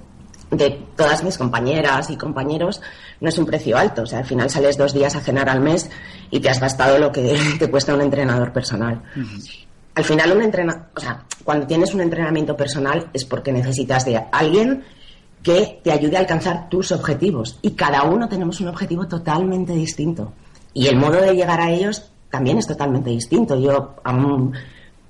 de 0.51 0.70
todas 0.96 1.24
mis 1.24 1.38
compañeras 1.38 2.10
y 2.10 2.16
compañeros 2.16 2.82
no 3.20 3.30
es 3.30 3.38
un 3.38 3.46
precio 3.46 3.77
alto. 3.77 4.04
O 4.04 4.06
sea, 4.06 4.20
al 4.20 4.25
final 4.25 4.50
sales 4.50 4.77
dos 4.77 4.94
días 4.94 5.16
a 5.16 5.22
cenar 5.22 5.50
al 5.50 5.60
mes 5.60 5.89
y 6.32 6.39
te 6.39 6.50
has 6.50 6.60
gastado 6.60 6.98
lo 6.98 7.12
que 7.12 7.38
te 7.60 7.70
cuesta 7.70 7.94
un 7.94 8.01
entrenador 8.01 8.54
personal. 8.54 9.01
Al 9.96 10.04
final, 10.04 10.32
un 10.32 10.44
entrena 10.44 10.88
o 10.96 11.00
sea, 11.00 11.24
cuando 11.44 11.66
tienes 11.66 11.94
un 11.94 12.01
entrenamiento 12.01 12.56
personal 12.56 13.10
es 13.13 13.25
porque 13.25 13.51
necesitas 13.51 14.06
de 14.06 14.24
alguien 14.32 14.84
que 15.44 15.80
te 15.84 15.92
ayude 15.92 16.18
a 16.18 16.20
alcanzar 16.20 16.70
tus 16.70 16.92
objetivos. 16.92 17.60
Y 17.62 17.72
cada 17.72 18.04
uno 18.04 18.27
tenemos 18.27 18.60
un 18.60 18.68
objetivo 18.68 19.08
totalmente 19.08 19.74
distinto. 19.74 20.34
Y 20.74 20.88
el 20.88 20.98
modo 20.98 21.22
de 21.22 21.34
llegar 21.34 21.60
a 21.60 21.72
ellos 21.72 22.12
también 22.30 22.58
es 22.58 22.68
totalmente 22.68 23.10
distinto. 23.10 23.60
Yo 23.60 23.96
a, 24.04 24.12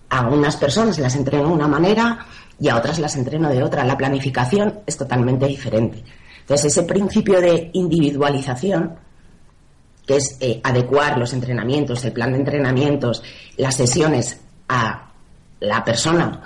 a 0.09 0.27
unas 0.29 0.55
personas 0.57 0.99
las 0.99 1.15
entreno 1.15 1.47
de 1.47 1.53
una 1.53 1.67
manera 1.67 2.25
y 2.59 2.69
a 2.69 2.77
otras 2.77 2.99
las 2.99 3.15
entreno 3.15 3.49
de 3.49 3.63
otra. 3.63 3.83
La 3.83 3.97
planificación 3.97 4.79
es 4.85 4.97
totalmente 4.97 5.45
diferente. 5.47 6.03
Entonces, 6.41 6.71
ese 6.71 6.83
principio 6.83 7.41
de 7.41 7.69
individualización, 7.73 8.95
que 10.05 10.15
es 10.15 10.37
eh, 10.39 10.61
adecuar 10.63 11.17
los 11.17 11.33
entrenamientos, 11.33 12.03
el 12.05 12.13
plan 12.13 12.31
de 12.31 12.39
entrenamientos, 12.39 13.21
las 13.57 13.75
sesiones 13.75 14.39
a 14.69 15.11
la 15.59 15.83
persona 15.83 16.41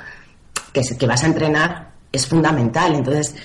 que, 0.73 0.81
que 0.81 1.07
vas 1.07 1.23
a 1.23 1.27
entrenar, 1.27 1.91
es 2.11 2.25
fundamental. 2.25 2.95
Entonces, 2.95 3.35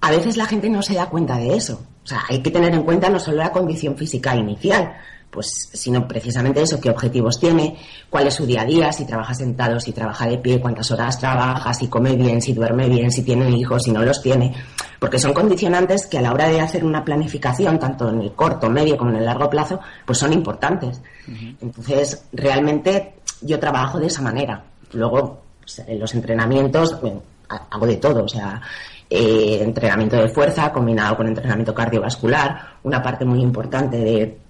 a 0.00 0.10
veces 0.10 0.36
la 0.36 0.46
gente 0.46 0.68
no 0.68 0.82
se 0.82 0.94
da 0.94 1.06
cuenta 1.08 1.36
de 1.38 1.54
eso. 1.54 1.86
O 2.02 2.06
sea, 2.06 2.22
hay 2.28 2.42
que 2.42 2.50
tener 2.50 2.74
en 2.74 2.82
cuenta 2.82 3.08
no 3.08 3.18
solo 3.18 3.38
la 3.38 3.52
condición 3.52 3.96
física 3.96 4.36
inicial, 4.36 4.94
pues 5.34 5.68
sino 5.72 6.06
precisamente 6.06 6.62
eso, 6.62 6.80
qué 6.80 6.90
objetivos 6.90 7.40
tiene, 7.40 7.76
cuál 8.08 8.28
es 8.28 8.34
su 8.34 8.46
día 8.46 8.62
a 8.62 8.64
día, 8.64 8.92
si 8.92 9.04
trabaja 9.04 9.34
sentado, 9.34 9.80
si 9.80 9.90
trabaja 9.90 10.28
de 10.28 10.38
pie, 10.38 10.60
cuántas 10.60 10.92
horas 10.92 11.18
trabaja, 11.18 11.74
si 11.74 11.88
come 11.88 12.14
bien, 12.14 12.40
si 12.40 12.52
duerme 12.52 12.88
bien, 12.88 13.10
si 13.10 13.24
tiene 13.24 13.50
hijos, 13.50 13.82
si 13.82 13.90
no 13.90 14.04
los 14.04 14.22
tiene, 14.22 14.54
porque 15.00 15.18
son 15.18 15.34
condicionantes 15.34 16.06
que 16.06 16.18
a 16.18 16.22
la 16.22 16.32
hora 16.32 16.48
de 16.48 16.60
hacer 16.60 16.84
una 16.84 17.04
planificación, 17.04 17.80
tanto 17.80 18.08
en 18.08 18.20
el 18.20 18.32
corto, 18.32 18.70
medio 18.70 18.96
como 18.96 19.10
en 19.10 19.16
el 19.16 19.24
largo 19.24 19.50
plazo, 19.50 19.80
pues 20.06 20.18
son 20.18 20.32
importantes. 20.32 21.00
Entonces, 21.60 22.26
realmente 22.32 23.16
yo 23.40 23.58
trabajo 23.58 23.98
de 23.98 24.06
esa 24.06 24.22
manera. 24.22 24.64
Luego, 24.92 25.42
pues, 25.60 25.80
en 25.80 25.98
los 25.98 26.14
entrenamientos, 26.14 26.96
hago 27.48 27.86
de 27.86 27.96
todo, 27.96 28.24
o 28.24 28.28
sea, 28.28 28.62
eh, 29.10 29.58
entrenamiento 29.62 30.16
de 30.16 30.28
fuerza 30.28 30.72
combinado 30.72 31.16
con 31.16 31.26
entrenamiento 31.26 31.74
cardiovascular, 31.74 32.78
una 32.84 33.02
parte 33.02 33.24
muy 33.24 33.40
importante 33.40 33.98
de 33.98 34.43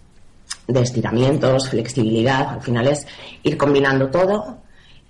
de 0.66 0.80
estiramientos, 0.80 1.68
flexibilidad, 1.68 2.48
al 2.48 2.62
final 2.62 2.86
es 2.88 3.06
ir 3.42 3.56
combinando 3.56 4.08
todo, 4.08 4.58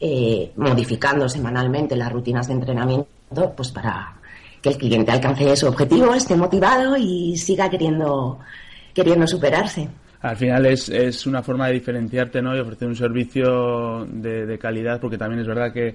eh, 0.01 0.53
modificando 0.57 1.29
semanalmente 1.29 1.97
las 1.97 2.13
rutinas 2.13 2.49
de 2.49 2.55
entrenamiento, 2.55 3.53
pues 3.57 3.71
para 3.71 4.15
que 4.61 4.71
el 4.71 4.79
cliente 4.79 5.13
alcance 5.13 5.57
su 5.57 5.67
objetivo, 5.67 6.15
esté 6.15 6.37
motivado 6.37 6.97
y 6.97 7.37
siga 7.37 7.69
queriendo, 7.69 8.39
queriendo 8.95 9.27
superarse. 9.27 9.89
Al 10.23 10.37
final 10.37 10.65
es, 10.65 10.89
es 10.89 11.27
una 11.27 11.43
forma 11.43 11.67
de 11.67 11.75
diferenciarte 11.75 12.41
¿no? 12.41 12.57
y 12.57 12.61
ofrecer 12.61 12.89
un 12.89 12.97
servicio 12.97 14.07
de, 14.07 14.47
de 14.47 14.59
calidad, 14.59 14.99
porque 14.99 15.19
también 15.19 15.43
es 15.43 15.47
verdad 15.47 15.71
que 15.71 15.95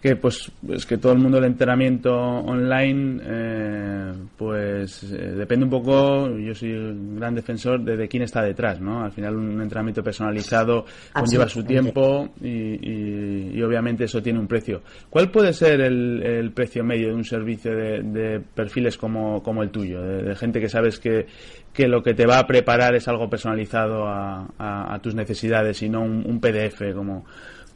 que 0.00 0.16
pues 0.16 0.50
es 0.68 0.86
que 0.86 0.96
todo 0.96 1.12
el 1.12 1.18
mundo 1.18 1.38
del 1.38 1.50
entrenamiento 1.50 2.12
online 2.12 3.20
eh, 3.22 4.12
pues 4.36 5.02
eh, 5.04 5.34
depende 5.36 5.64
un 5.64 5.70
poco 5.70 6.38
yo 6.38 6.54
soy 6.54 6.72
un 6.72 7.16
gran 7.16 7.34
defensor 7.34 7.82
de, 7.82 8.08
quién 8.08 8.22
está 8.22 8.42
detrás 8.42 8.80
no 8.80 9.04
al 9.04 9.12
final 9.12 9.36
un 9.36 9.60
entrenamiento 9.60 10.02
personalizado 10.02 10.86
conlleva 11.12 11.46
su 11.48 11.62
tiempo 11.64 12.30
y, 12.40 13.58
y, 13.58 13.62
obviamente 13.62 14.04
eso 14.04 14.22
tiene 14.22 14.38
un 14.38 14.46
precio. 14.46 14.82
¿cuál 15.10 15.30
puede 15.30 15.52
ser 15.52 15.80
el, 15.80 16.22
el 16.22 16.52
precio 16.52 16.82
medio 16.82 17.08
de 17.08 17.14
un 17.14 17.24
servicio 17.24 17.74
de, 17.74 18.40
perfiles 18.54 18.96
como, 18.96 19.42
como 19.42 19.62
el 19.62 19.70
tuyo 19.70 20.00
de, 20.00 20.34
gente 20.34 20.60
que 20.60 20.68
sabes 20.68 20.98
que, 20.98 21.26
que 21.72 21.86
lo 21.86 22.02
que 22.02 22.14
te 22.14 22.26
va 22.26 22.38
a 22.38 22.46
preparar 22.46 22.94
es 22.94 23.06
algo 23.08 23.28
personalizado 23.28 24.06
a, 24.06 24.48
a, 24.58 24.98
tus 25.00 25.14
necesidades 25.14 25.82
y 25.82 25.88
no 25.88 26.00
un, 26.00 26.24
un 26.26 26.40
PDF 26.40 26.94
como 26.94 27.24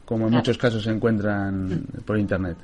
como 0.05 0.27
en 0.27 0.33
muchos 0.33 0.57
casos 0.57 0.83
se 0.83 0.91
encuentran 0.91 1.83
por 2.05 2.17
Internet? 2.17 2.57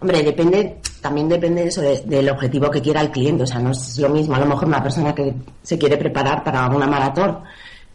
Hombre, 0.00 0.22
depende, 0.22 0.80
también 1.00 1.28
depende 1.28 1.62
de 1.62 1.68
eso, 1.68 1.80
del 1.80 2.28
objetivo 2.28 2.70
que 2.70 2.82
quiera 2.82 3.00
el 3.00 3.10
cliente. 3.10 3.44
O 3.44 3.46
sea, 3.46 3.60
no 3.60 3.70
es 3.70 3.98
lo 3.98 4.08
mismo 4.08 4.34
a 4.34 4.40
lo 4.40 4.46
mejor 4.46 4.68
una 4.68 4.82
persona 4.82 5.14
que 5.14 5.34
se 5.62 5.78
quiere 5.78 5.96
preparar 5.96 6.44
para 6.44 6.68
una 6.68 6.86
maratón, 6.86 7.38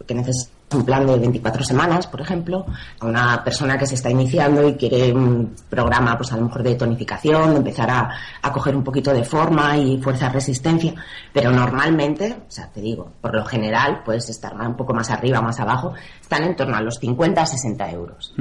que 0.08 0.16
necesita 0.16 0.59
un 0.74 0.86
plan 0.86 1.06
de 1.06 1.18
24 1.18 1.64
semanas, 1.64 2.08
por 2.08 2.22
ejemplo, 2.22 2.66
a 3.00 3.06
una 3.06 3.44
persona 3.44 3.78
que 3.78 3.86
se 3.86 3.96
está 3.96 4.10
iniciando 4.10 4.68
y 4.68 4.76
quiere 4.76 5.12
un 5.12 5.56
programa, 5.70 6.18
pues 6.18 6.32
a 6.32 6.38
lo 6.38 6.44
mejor 6.44 6.64
de 6.64 6.76
tonificación, 6.76 7.52
de 7.52 7.58
empezar 7.58 7.90
a, 7.90 8.10
a 8.42 8.52
coger 8.52 8.76
un 8.76 8.84
poquito 8.84 9.12
de 9.14 9.24
forma 9.24 9.78
y 9.78 10.00
fuerza 10.02 10.30
resistencia, 10.30 10.94
pero 11.34 11.52
normalmente, 11.52 12.36
o 12.48 12.52
sea, 12.52 12.70
te 12.70 12.82
digo, 12.82 13.12
por 13.22 13.34
lo 13.34 13.46
general, 13.46 14.02
puedes 14.04 14.30
estar 14.30 14.54
un 14.56 14.76
poco 14.76 14.94
más 14.94 15.10
arriba, 15.10 15.42
más 15.42 15.60
abajo, 15.60 15.94
están 16.22 16.44
en 16.44 16.56
torno 16.56 16.76
a 16.76 16.82
los 16.82 16.98
50 17.00 17.42
a 17.42 17.46
60 17.46 17.92
euros. 17.92 18.34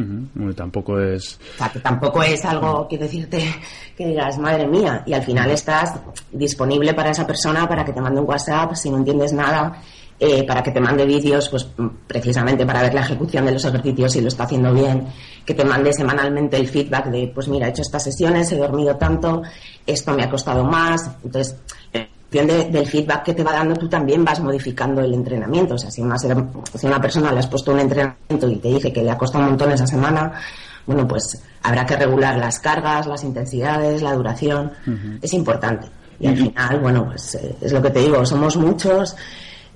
tampoco 0.54 1.00
es... 1.00 1.38
O 1.54 1.58
sea, 1.58 1.68
que 1.70 1.80
tampoco 1.80 2.22
es 2.22 2.44
algo, 2.44 2.86
quiero 2.88 3.04
decirte, 3.04 3.42
que 3.96 4.06
digas, 4.06 4.38
madre 4.38 4.66
mía, 4.66 5.02
y 5.06 5.14
al 5.14 5.22
final 5.22 5.50
estás 5.50 5.94
disponible 6.30 6.92
para 6.94 7.10
esa 7.10 7.26
persona 7.26 7.66
para 7.68 7.84
que 7.84 7.92
te 7.92 8.00
mande 8.00 8.20
un 8.20 8.28
WhatsApp 8.28 8.74
si 8.74 8.90
no 8.90 8.98
entiendes 8.98 9.32
nada 9.32 9.80
eh, 10.20 10.44
para 10.44 10.62
que 10.62 10.72
te 10.72 10.80
mande 10.80 11.06
vídeos, 11.06 11.48
pues 11.48 11.68
precisamente 12.06 12.66
para 12.66 12.82
ver 12.82 12.92
la 12.92 13.02
ejecución 13.02 13.46
de 13.46 13.52
los 13.52 13.64
ejercicios, 13.64 14.12
si 14.12 14.20
lo 14.20 14.28
está 14.28 14.44
haciendo 14.44 14.74
bien, 14.74 15.06
que 15.44 15.54
te 15.54 15.64
mande 15.64 15.92
semanalmente 15.92 16.56
el 16.56 16.66
feedback 16.66 17.06
de, 17.06 17.30
pues 17.32 17.46
mira, 17.46 17.68
he 17.68 17.70
hecho 17.70 17.82
estas 17.82 18.02
sesiones, 18.02 18.50
he 18.50 18.56
dormido 18.56 18.96
tanto, 18.96 19.42
esto 19.86 20.12
me 20.14 20.24
ha 20.24 20.30
costado 20.30 20.64
más. 20.64 21.08
Entonces, 21.22 21.56
en 21.92 22.08
función 22.30 22.72
del 22.72 22.86
feedback 22.86 23.22
que 23.22 23.34
te 23.34 23.44
va 23.44 23.52
dando, 23.52 23.76
tú 23.76 23.88
también 23.88 24.24
vas 24.24 24.40
modificando 24.40 25.02
el 25.02 25.14
entrenamiento. 25.14 25.74
O 25.74 25.78
sea, 25.78 25.90
si 25.90 26.02
una, 26.02 26.18
si 26.18 26.86
una 26.86 27.00
persona 27.00 27.30
le 27.30 27.38
has 27.38 27.46
puesto 27.46 27.72
un 27.72 27.78
entrenamiento 27.78 28.48
y 28.48 28.56
te 28.56 28.68
dice 28.68 28.92
que 28.92 29.04
le 29.04 29.12
ha 29.12 29.16
costado 29.16 29.44
un 29.44 29.50
montón 29.50 29.70
esa 29.70 29.86
semana, 29.86 30.32
bueno, 30.84 31.06
pues 31.06 31.40
habrá 31.62 31.86
que 31.86 31.96
regular 31.96 32.36
las 32.38 32.58
cargas, 32.58 33.06
las 33.06 33.22
intensidades, 33.22 34.02
la 34.02 34.14
duración. 34.14 34.72
Es 35.22 35.32
importante. 35.32 35.86
Y 36.18 36.26
al 36.26 36.36
final, 36.36 36.80
bueno, 36.80 37.06
pues 37.06 37.36
eh, 37.36 37.54
es 37.60 37.72
lo 37.72 37.80
que 37.80 37.90
te 37.90 38.00
digo, 38.00 38.26
somos 38.26 38.56
muchos 38.56 39.14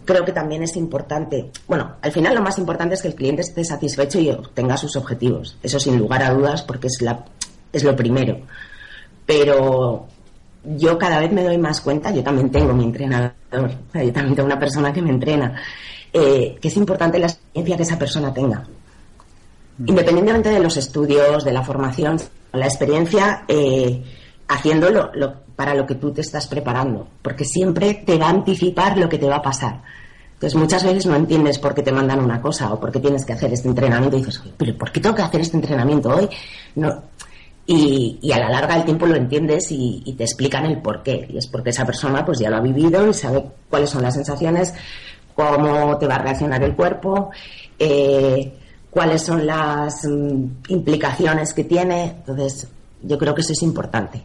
creo 0.05 0.25
que 0.25 0.33
también 0.33 0.63
es 0.63 0.77
importante, 0.77 1.51
bueno, 1.67 1.97
al 2.01 2.13
final 2.13 2.35
lo 2.35 2.43
más 2.43 2.59
importante 2.59 2.95
es 2.95 3.03
que 3.03 3.09
el 3.09 3.15
cliente 3.15 3.43
esté 3.43 3.65
satisfecho 3.65 4.19
y 4.21 4.31
obtenga 4.31 4.77
sus 4.77 4.97
objetivos. 4.97 5.57
Eso 5.63 5.79
sin 5.79 5.99
lugar 5.99 6.23
a 6.23 6.33
dudas 6.33 6.63
porque 6.63 6.89
es, 6.89 7.01
la, 7.03 7.25
es 7.73 7.85
lo 7.85 7.95
primero. 7.97 8.39
Pero 9.27 10.07
yo 10.65 10.99
cada 10.99 11.21
vez 11.21 11.33
me 11.33 11.45
doy 11.45 11.59
más 11.59 11.81
cuenta, 11.81 12.11
yo 12.11 12.23
también 12.23 12.51
tengo 12.51 12.73
mi 12.73 12.85
entrenador, 12.85 13.33
yo 13.53 14.13
también 14.13 14.35
tengo 14.35 14.47
una 14.47 14.59
persona 14.59 14.93
que 14.93 15.03
me 15.03 15.11
entrena, 15.11 15.61
eh, 16.13 16.57
que 16.61 16.69
es 16.69 16.77
importante 16.77 17.19
la 17.19 17.27
experiencia 17.27 17.77
que 17.77 17.83
esa 17.83 17.99
persona 17.99 18.33
tenga. 18.33 18.67
Mm. 19.79 19.89
Independientemente 19.89 20.51
de 20.51 20.61
los 20.61 20.77
estudios, 20.77 21.45
de 21.45 21.53
la 21.53 21.63
formación, 21.63 22.21
la 22.53 22.67
experiencia 22.67 23.45
eh, 23.49 24.03
haciéndolo 24.53 25.11
lo, 25.15 25.35
para 25.57 25.75
lo 25.75 25.87
que 25.87 25.95
tú 25.95 26.13
te 26.13 26.21
estás 26.21 26.47
preparando, 26.47 27.09
porque 27.23 27.45
siempre 27.45 27.95
te 27.95 28.19
va 28.19 28.27
a 28.27 28.31
anticipar 28.31 28.99
lo 28.99 29.09
que 29.09 29.19
te 29.19 29.29
va 29.29 29.37
a 29.37 29.43
pasar. 29.43 29.83
Entonces 30.35 30.59
muchas 30.59 30.83
veces 30.83 31.07
no 31.07 31.15
entiendes 31.15 31.59
por 31.59 31.73
qué 31.73 31.83
te 31.83 31.93
mandan 31.93 32.19
una 32.19 32.41
cosa 32.41 32.73
o 32.73 32.81
por 32.81 32.91
qué 32.91 32.99
tienes 32.99 33.25
que 33.25 33.33
hacer 33.33 33.53
este 33.53 33.69
entrenamiento 33.69 34.17
y 34.17 34.25
dices, 34.25 34.43
pero 34.57 34.77
¿por 34.77 34.91
qué 34.91 35.01
tengo 35.01 35.15
que 35.15 35.23
hacer 35.23 35.41
este 35.41 35.57
entrenamiento 35.57 36.11
hoy? 36.11 36.29
No. 36.75 37.03
Y, 37.65 38.19
a 38.33 38.39
la 38.39 38.51
larga 38.51 38.75
del 38.75 38.85
tiempo 38.85 39.07
lo 39.07 39.15
entiendes 39.15 39.69
y, 39.71 40.15
te 40.19 40.25
explican 40.25 40.67
el 40.67 40.83
por 40.83 41.03
qué. 41.05 41.29
Y 41.31 41.39
es 41.39 41.47
porque 41.47 41.71
esa 41.71 41.87
persona 41.87 42.25
pues 42.25 42.41
ya 42.41 42.51
lo 42.51 42.57
ha 42.57 42.61
vivido 42.61 43.09
y 43.09 43.15
sabe 43.15 43.45
cuáles 43.71 43.91
son 43.91 44.03
las 44.03 44.15
sensaciones, 44.15 44.75
cómo 45.35 45.97
te 45.99 46.09
va 46.09 46.17
a 46.17 46.23
reaccionar 46.23 46.63
el 46.65 46.75
cuerpo, 46.75 47.31
eh, 47.79 48.53
cuáles 48.91 49.23
son 49.23 49.47
las 49.47 50.05
mm, 50.05 50.45
implicaciones 50.69 51.55
que 51.55 51.63
tiene. 51.63 52.17
Entonces, 52.19 52.67
yo 53.03 53.19
creo 53.19 53.35
que 53.35 53.41
eso 53.41 53.53
es 53.53 53.63
importante. 53.63 54.23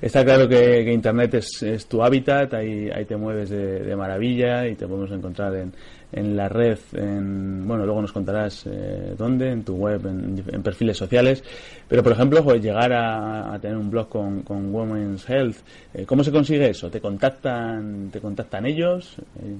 Está 0.00 0.24
claro 0.24 0.48
que, 0.48 0.92
Internet 0.92 1.34
es, 1.34 1.86
tu 1.86 2.02
hábitat, 2.02 2.54
ahí, 2.54 2.88
ahí 2.90 3.04
te 3.04 3.16
mueves 3.16 3.50
de, 3.50 3.94
maravilla 3.96 4.66
y 4.66 4.74
te 4.74 4.86
podemos 4.86 5.10
encontrar 5.10 5.54
en, 5.54 5.72
en 6.12 6.36
la 6.36 6.48
red, 6.48 6.78
en, 6.92 7.66
bueno, 7.66 7.84
luego 7.84 8.02
nos 8.02 8.12
contarás 8.12 8.64
eh, 8.66 9.14
dónde, 9.16 9.50
en 9.50 9.64
tu 9.64 9.74
web, 9.76 10.06
en, 10.06 10.62
perfiles 10.62 10.96
sociales, 10.96 11.42
pero 11.88 12.02
por 12.02 12.12
ejemplo, 12.12 12.42
pues, 12.42 12.62
llegar 12.62 12.92
a, 12.92 13.58
tener 13.60 13.76
un 13.76 13.90
blog 13.90 14.08
con, 14.08 14.42
con 14.42 14.74
Women's 14.74 15.28
Health, 15.28 15.56
eh, 15.94 16.04
¿cómo 16.04 16.22
se 16.24 16.32
consigue 16.32 16.70
eso? 16.70 16.90
¿Te 16.90 17.00
contactan, 17.00 18.10
te 18.12 18.20
contactan 18.20 18.66
ellos? 18.66 19.16
Eh, 19.40 19.56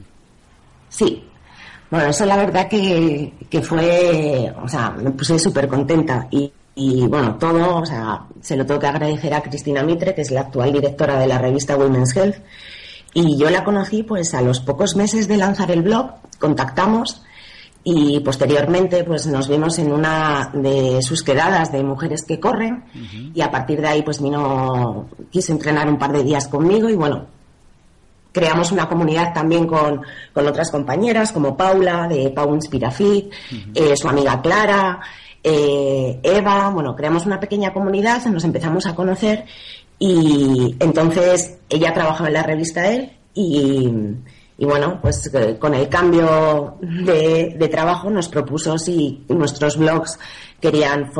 sí, 0.89 1.23
bueno, 1.91 2.09
eso 2.09 2.27
la 2.27 2.37
verdad 2.37 2.69
que, 2.69 3.33
que 3.49 3.61
fue, 3.63 4.53
o 4.63 4.69
sea, 4.69 4.91
me 4.91 5.11
puse 5.11 5.39
súper 5.39 5.69
contenta 5.69 6.27
y 6.31 6.51
y 6.75 7.07
bueno, 7.07 7.37
todo, 7.37 7.77
o 7.77 7.87
sea, 7.87 8.25
se 8.41 8.57
lo 8.57 8.65
tengo 8.65 8.81
que 8.81 8.87
agradecer 8.87 9.35
a 9.35 9.43
Cristina 9.43 9.83
Mitre, 9.83 10.15
que 10.15 10.23
es 10.23 10.31
la 10.31 10.41
actual 10.43 10.73
directora 10.73 11.19
de 11.19 11.27
la 11.27 11.39
revista 11.39 11.77
Women's 11.77 12.17
Health. 12.17 12.37
Y 13.15 13.37
yo 13.39 13.51
la 13.51 13.63
conocí 13.63 14.03
pues 14.03 14.33
a 14.33 14.41
los 14.41 14.61
pocos 14.61 14.97
meses 14.97 15.29
de 15.29 15.37
lanzar 15.37 15.71
el 15.71 15.83
blog, 15.83 16.13
contactamos 16.39 17.23
y 17.85 18.21
posteriormente 18.21 19.05
pues 19.05 19.27
nos 19.27 19.49
vimos 19.49 19.79
en 19.79 19.93
una 19.93 20.51
de 20.55 21.03
sus 21.03 21.23
quedadas 21.23 21.73
de 21.73 21.83
mujeres 21.83 22.25
que 22.27 22.41
corren. 22.41 22.85
Y 23.35 23.41
a 23.43 23.51
partir 23.51 23.83
de 23.83 23.89
ahí 23.89 24.03
pues 24.03 24.23
vino 24.23 25.09
quiso 25.31 25.53
entrenar 25.53 25.89
un 25.89 25.99
par 25.99 26.13
de 26.13 26.25
días 26.25 26.49
conmigo 26.49 26.89
y 26.89 26.95
bueno 26.95 27.27
creamos 28.33 28.73
una 28.73 28.89
comunidad 28.89 29.35
también 29.35 29.67
con, 29.67 30.01
con 30.33 30.47
otras 30.49 30.71
compañeras 30.71 31.33
como 31.33 31.55
Paula 31.55 32.09
de 32.09 32.31
Pau 32.31 32.55
Inspira 32.55 32.91
Fit 32.91 33.31
eh, 33.75 33.95
su 33.95 34.09
amiga 34.09 34.41
Clara 34.41 35.01
eh, 35.43 36.21
Eva 36.23 36.71
bueno 36.71 36.95
creamos 36.95 37.27
una 37.27 37.41
pequeña 37.41 37.73
comunidad 37.73 38.25
nos 38.27 38.45
empezamos 38.45 38.87
a 38.87 38.95
conocer 38.95 39.45
y 39.99 40.77
entonces 40.81 41.59
ella 41.69 41.93
trabajaba 41.93 42.29
en 42.29 42.35
la 42.35 42.43
revista 42.43 42.89
él 42.91 43.13
y 44.63 44.65
bueno, 44.65 45.01
pues 45.03 45.29
eh, 45.35 45.57
con 45.59 45.75
el 45.75 45.89
cambio 45.89 46.77
de, 46.81 47.69
trabajo 47.69 48.09
nos 48.09 48.29
propuso 48.29 48.79
si 48.79 49.25
nuestros 49.29 49.77
blogs 49.77 50.21
querían, 50.61 51.11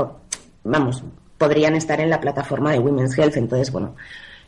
vamos, 0.63 1.03
podrían 1.39 1.75
estar 1.75 2.01
en 2.01 2.09
la 2.09 2.21
plataforma 2.21 2.71
de 2.71 2.79
Women's 2.79 3.19
Health. 3.19 3.37
Entonces, 3.37 3.73
bueno, 3.73 3.97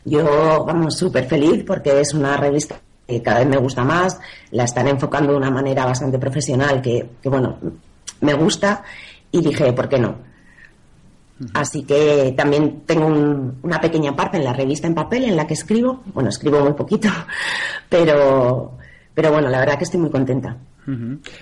yo, 0.05 0.63
vamos, 0.65 0.95
súper 0.97 1.25
feliz 1.25 1.65
porque 1.67 1.99
es 1.99 2.13
una 2.13 2.37
revista 2.37 2.79
que 3.05 3.21
cada 3.21 3.39
vez 3.39 3.49
me 3.49 3.57
gusta 3.57 3.83
más, 3.83 4.17
la 4.51 4.63
están 4.63 4.87
enfocando 4.87 5.33
de 5.33 5.39
una 5.39 5.51
manera 5.51 5.85
bastante 5.85 6.17
profesional 6.17 6.81
que, 6.81 7.05
bueno, 7.25 7.57
me 8.21 8.33
gusta 8.33 8.81
y 9.39 9.41
dije, 9.41 9.73
¿por 9.73 9.89
qué 9.89 9.99
no? 9.99 10.15
Así 11.53 11.83
que 11.83 12.33
también 12.37 12.83
tengo 12.85 13.07
una 13.07 13.81
pequeña 13.81 14.15
parte 14.15 14.37
en 14.37 14.45
la 14.45 14.53
revista 14.53 14.87
en 14.87 14.95
papel 14.95 15.25
en 15.25 15.35
la 15.35 15.45
que 15.45 15.53
escribo. 15.53 16.01
Bueno, 16.13 16.29
escribo 16.29 16.61
muy 16.61 16.73
poquito, 16.73 17.09
pero, 17.89 18.77
pero 19.13 19.31
bueno, 19.31 19.49
la 19.49 19.59
verdad 19.59 19.77
que 19.77 19.83
estoy 19.83 19.99
muy 19.99 20.09
contenta. 20.09 20.55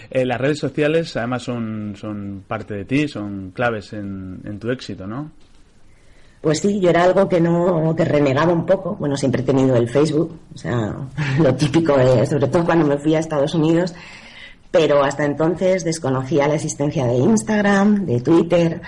Eh, 0.10 0.26
las 0.26 0.40
redes 0.40 0.60
sociales 0.60 1.16
además 1.18 1.44
son, 1.44 1.96
son 1.98 2.44
parte 2.48 2.76
de 2.76 2.86
ti, 2.86 3.08
son 3.10 3.52
claves 3.52 3.92
en, 3.92 4.40
en, 4.46 4.58
tu 4.58 4.72
éxito, 4.72 5.06
¿no? 5.06 5.32
Pues 6.40 6.60
sí, 6.60 6.80
yo 6.80 6.90
era 6.90 7.04
algo 7.04 7.28
que 7.28 7.42
no, 7.42 7.94
que 7.96 8.06
renegaba 8.06 8.54
un 8.54 8.66
poco. 8.66 8.96
Bueno, 8.96 9.18
siempre 9.18 9.42
he 9.42 9.46
tenido 9.46 9.76
el 9.76 9.90
Facebook, 9.90 10.40
o 10.56 10.58
sea, 10.58 10.96
lo 11.40 11.56
típico, 11.56 11.98
de, 11.98 12.26
sobre 12.26 12.48
todo 12.48 12.66
cuando 12.66 12.86
me 12.86 12.98
fui 12.98 13.16
a 13.16 13.20
Estados 13.20 13.54
Unidos, 13.54 13.94
pero 14.74 15.04
hasta 15.04 15.24
entonces 15.24 15.84
desconocía 15.84 16.48
la 16.48 16.56
existencia 16.56 17.06
de 17.06 17.18
Instagram, 17.18 18.08
de 18.08 18.20
Twitter, 18.22 18.82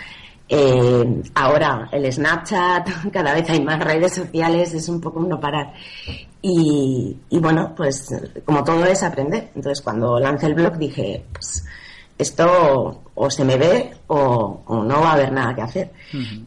eh, 0.49 1.21
ahora 1.35 1.89
el 1.91 2.11
Snapchat, 2.11 2.89
cada 3.13 3.35
vez 3.35 3.47
hay 3.51 3.63
más 3.63 3.79
redes 3.79 4.15
sociales, 4.15 4.73
es 4.73 4.89
un 4.89 4.99
poco 4.99 5.19
un 5.19 5.29
no 5.29 5.39
parar. 5.39 5.73
Y, 6.41 7.15
bueno, 7.39 7.73
pues 7.77 8.07
como 8.45 8.63
todo 8.63 8.83
es 8.85 9.03
aprender. 9.03 9.51
Entonces 9.55 9.83
cuando 9.83 10.19
lancé 10.19 10.47
el 10.47 10.55
blog 10.55 10.75
dije, 10.77 11.23
pues 11.31 11.63
esto 12.17 13.03
o 13.13 13.29
se 13.29 13.45
me 13.45 13.55
ve 13.57 13.91
o, 14.07 14.63
no 14.67 15.01
va 15.01 15.11
a 15.11 15.13
haber 15.13 15.31
nada 15.31 15.53
que 15.53 15.61
hacer. 15.61 15.91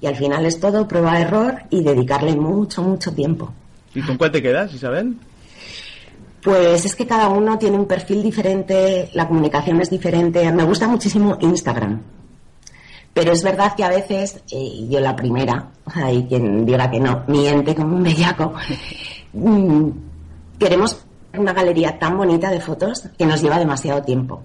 Y 0.00 0.04
al 0.04 0.16
final 0.16 0.46
es 0.46 0.58
todo 0.58 0.88
prueba-error 0.88 1.62
y 1.70 1.84
dedicarle 1.84 2.34
mucho, 2.34 2.82
mucho 2.82 3.12
tiempo. 3.12 3.52
¿Y 3.94 4.02
con 4.02 4.16
cuál 4.16 4.32
te 4.32 4.42
quedas, 4.42 4.74
Isabel? 4.74 5.16
Pues 6.42 6.84
es 6.84 6.94
que 6.94 7.06
cada 7.06 7.28
uno 7.28 7.58
tiene 7.58 7.76
un 7.76 7.86
perfil 7.86 8.22
diferente, 8.22 9.10
la 9.14 9.26
comunicación 9.26 9.80
es 9.80 9.90
diferente. 9.90 10.50
Me 10.52 10.64
gusta 10.64 10.86
muchísimo 10.86 11.36
Instagram. 11.40 12.00
Pero 13.12 13.32
es 13.32 13.42
verdad 13.42 13.74
que 13.74 13.82
a 13.82 13.88
veces, 13.88 14.40
eh, 14.52 14.86
yo 14.88 15.00
la 15.00 15.16
primera, 15.16 15.70
hay 15.86 16.24
quien 16.26 16.64
diga 16.64 16.88
que 16.88 17.00
no, 17.00 17.24
miente 17.26 17.74
como 17.74 17.96
un 17.96 18.02
bellaco, 18.04 18.52
mm, 19.32 19.88
queremos 20.58 21.04
una 21.36 21.52
galería 21.52 21.98
tan 21.98 22.16
bonita 22.16 22.50
de 22.50 22.60
fotos 22.60 23.08
que 23.18 23.26
nos 23.26 23.42
lleva 23.42 23.58
demasiado 23.58 24.02
tiempo. 24.02 24.42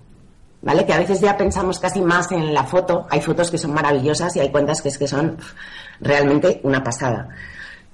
¿Vale? 0.64 0.86
Que 0.86 0.94
a 0.94 0.98
veces 0.98 1.20
ya 1.20 1.36
pensamos 1.38 1.78
casi 1.78 2.02
más 2.02 2.32
en 2.32 2.54
la 2.54 2.64
foto. 2.64 3.06
Hay 3.10 3.22
fotos 3.22 3.52
que 3.52 3.58
son 3.58 3.74
maravillosas 3.74 4.36
y 4.38 4.40
hay 4.40 4.50
cuentas 4.50 4.82
que 4.82 4.90
es 4.90 4.98
que 4.98 5.08
son 5.08 5.38
realmente 6.00 6.62
una 6.64 6.82
pasada. 6.82 7.30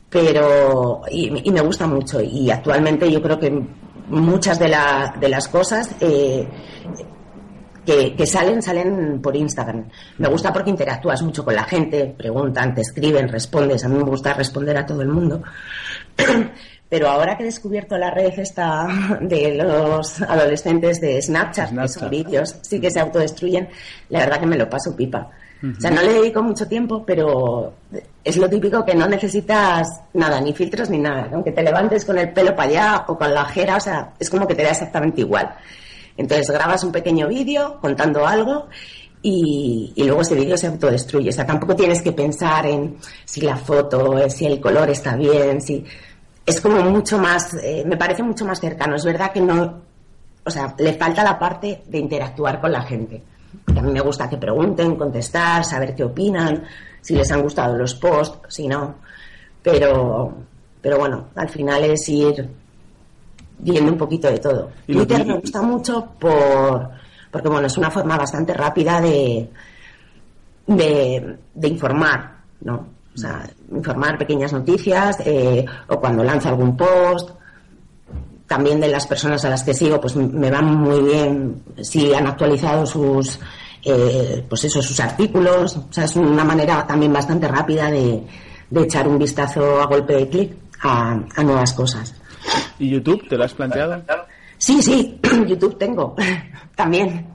Pero, 0.09 1.01
y, 1.11 1.51
me 1.51 1.61
gusta 1.61 1.87
mucho. 1.87 2.21
Y 2.21 2.49
actualmente 2.51 3.11
yo 3.11 3.21
creo 3.21 3.39
que 3.39 3.65
muchas 4.09 4.59
de, 4.59 4.75
de 5.19 5.29
las 5.29 5.47
cosas 5.47 5.95
eh, 5.99 6.47
que, 7.85 8.27
salen, 8.27 8.61
salen 8.61 9.21
por 9.21 9.35
Instagram. 9.35 9.89
Me 10.17 10.27
gusta 10.27 10.53
porque 10.53 10.69
interactúas 10.69 11.21
mucho 11.21 11.43
con 11.43 11.55
la 11.55 11.63
gente, 11.63 12.13
preguntan, 12.17 12.73
te 12.73 12.81
escriben, 12.81 13.27
respondes. 13.27 13.83
A 13.83 13.89
mí 13.89 13.97
me 13.97 14.03
gusta 14.03 14.33
responder 14.33 14.77
a 14.77 14.85
todo 14.85 15.01
el 15.01 15.09
mundo. 15.09 15.41
Pero 16.89 17.07
ahora 17.07 17.37
que 17.37 17.43
he 17.43 17.45
descubierto 17.45 17.97
la 17.97 18.09
red 18.09 18.33
esta 18.37 18.87
de 19.21 19.55
los 19.55 20.21
adolescentes 20.21 20.99
de 20.99 21.21
Snapchat, 21.21 21.71
que 21.71 21.87
son 21.87 22.09
vídeos, 22.09 22.55
sí 22.61 22.79
que 22.79 22.89
se 22.89 22.99
autodestruyen, 22.99 23.69
la 24.09 24.19
verdad 24.19 24.39
que 24.39 24.47
me 24.47 24.57
lo 24.57 24.67
paso 24.67 24.95
pipa. 24.95 25.29
O 25.61 25.79
sea, 25.79 25.91
no 25.91 26.01
le 26.01 26.13
dedico 26.13 26.41
mucho 26.41 26.67
tiempo, 26.67 27.03
pero 27.05 27.73
es 28.23 28.37
lo 28.37 28.49
típico 28.49 28.83
que 28.85 28.95
no 28.95 29.07
necesitas 29.07 29.87
nada, 30.13 30.41
ni 30.41 30.53
filtros 30.53 30.89
ni 30.89 30.97
nada. 30.97 31.29
Aunque 31.33 31.51
te 31.51 31.63
levantes 31.63 32.05
con 32.05 32.17
el 32.17 32.31
pelo 32.31 32.55
para 32.55 32.69
allá 32.69 33.05
o 33.07 33.17
con 33.17 33.33
la 33.33 33.45
jera, 33.45 33.77
o 33.77 33.79
sea, 33.79 34.13
es 34.19 34.29
como 34.29 34.47
que 34.47 34.55
te 34.55 34.63
da 34.63 34.71
exactamente 34.71 35.21
igual. 35.21 35.55
Entonces 36.17 36.49
grabas 36.49 36.83
un 36.83 36.91
pequeño 36.91 37.27
vídeo 37.27 37.77
contando 37.79 38.27
algo 38.27 38.67
y, 39.21 39.93
luego 39.97 40.21
ese 40.21 40.35
vídeo 40.35 40.57
se 40.57 40.67
autodestruye. 40.67 41.29
O 41.29 41.33
sea, 41.33 41.45
tampoco 41.45 41.75
tienes 41.75 42.01
que 42.01 42.11
pensar 42.11 42.65
en 42.65 42.97
si 43.25 43.41
la 43.41 43.55
foto, 43.55 44.29
si 44.29 44.45
el 44.45 44.59
color 44.59 44.89
está 44.89 45.15
bien, 45.15 45.61
si... 45.61 45.83
Es 46.45 46.59
como 46.61 46.81
mucho 46.81 47.19
más, 47.19 47.53
eh, 47.61 47.83
me 47.85 47.95
parece 47.95 48.23
mucho 48.23 48.43
más 48.43 48.59
cercano. 48.59 48.95
Es 48.95 49.05
verdad 49.05 49.31
que 49.31 49.39
no, 49.39 49.81
o 50.43 50.49
sea, 50.49 50.73
le 50.79 50.93
falta 50.93 51.23
la 51.23 51.37
parte 51.37 51.83
de 51.85 51.99
interactuar 51.99 52.59
con 52.59 52.71
la 52.71 52.81
gente. 52.81 53.21
A 53.75 53.81
mí 53.81 53.91
me 53.91 54.01
gusta 54.01 54.29
que 54.29 54.37
pregunten, 54.37 54.95
contestar, 54.95 55.63
saber 55.63 55.95
qué 55.95 56.03
opinan, 56.03 56.63
si 57.01 57.15
les 57.15 57.31
han 57.31 57.41
gustado 57.41 57.77
los 57.77 57.95
posts, 57.95 58.53
si 58.53 58.67
no. 58.67 58.95
Pero, 59.61 60.33
pero 60.81 60.97
bueno, 60.97 61.27
al 61.35 61.49
final 61.49 61.83
es 61.83 62.07
ir 62.09 62.49
viendo 63.59 63.91
un 63.91 63.97
poquito 63.97 64.29
de 64.29 64.39
todo. 64.39 64.71
Twitter 64.85 65.25
me 65.25 65.39
gusta 65.39 65.61
mucho 65.61 66.13
por 66.19 66.99
porque 67.31 67.49
bueno, 67.49 67.67
es 67.67 67.77
una 67.77 67.91
forma 67.91 68.17
bastante 68.17 68.53
rápida 68.53 68.99
de, 69.01 69.49
de, 70.65 71.67
informar, 71.67 72.37
¿no? 72.61 72.87
O 73.13 73.17
sea, 73.17 73.47
informar 73.71 74.17
pequeñas 74.17 74.53
noticias 74.53 75.17
eh, 75.25 75.65
o 75.87 75.99
cuando 75.99 76.23
lanzo 76.23 76.49
algún 76.49 76.75
post. 76.75 77.31
También 78.49 78.81
de 78.81 78.89
las 78.89 79.07
personas 79.07 79.45
a 79.45 79.49
las 79.49 79.63
que 79.63 79.73
sigo, 79.73 80.01
pues 80.01 80.15
me 80.15 80.51
van 80.51 80.65
muy 80.75 81.01
bien 81.03 81.63
si 81.81 82.13
han 82.13 82.27
actualizado 82.27 82.85
sus, 82.85 83.39
eh, 83.85 84.43
pues 84.49 84.65
eso, 84.65 84.81
sus 84.81 84.99
artículos. 84.99 85.77
O 85.77 85.87
sea, 85.93 86.03
es 86.03 86.15
una 86.17 86.43
manera 86.43 86.85
también 86.85 87.13
bastante 87.13 87.47
rápida 87.47 87.89
de, 87.91 88.23
de 88.69 88.81
echar 88.81 89.07
un 89.07 89.17
vistazo 89.19 89.79
a 89.81 89.85
golpe 89.85 90.15
de 90.15 90.27
clic 90.27 90.51
a, 90.81 91.19
a 91.35 91.43
nuevas 91.43 91.73
cosas. 91.73 92.15
¿Y 92.79 92.89
YouTube 92.89 93.27
te 93.29 93.37
lo 93.37 93.43
has 93.43 93.53
planteado? 93.53 94.03
Sí, 94.57 94.81
sí, 94.81 95.19
YouTube 95.47 95.77
tengo 95.77 96.15
también. 96.75 97.27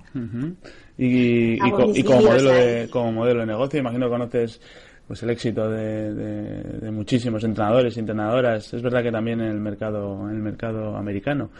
Y, 0.96 1.58
como, 1.58 2.20
modelo 2.22 2.50
de, 2.50 2.88
como 2.90 3.12
modelo 3.12 3.40
de 3.40 3.46
negocio, 3.46 3.80
imagino 3.80 4.06
que 4.06 4.10
conoces 4.10 4.60
pues 5.06 5.22
el 5.22 5.30
éxito 5.30 5.68
de, 5.68 6.90
muchísimos 6.90 7.44
entrenadores 7.44 7.96
y 7.96 8.00
entrenadoras. 8.00 8.72
Es 8.72 8.82
verdad 8.82 9.02
que 9.02 9.12
también 9.12 9.40
en 9.40 9.48
el 9.48 9.60
mercado, 9.60 10.28
en 10.28 10.36
el 10.36 10.42
mercado 10.42 10.96
americano, 10.96 11.50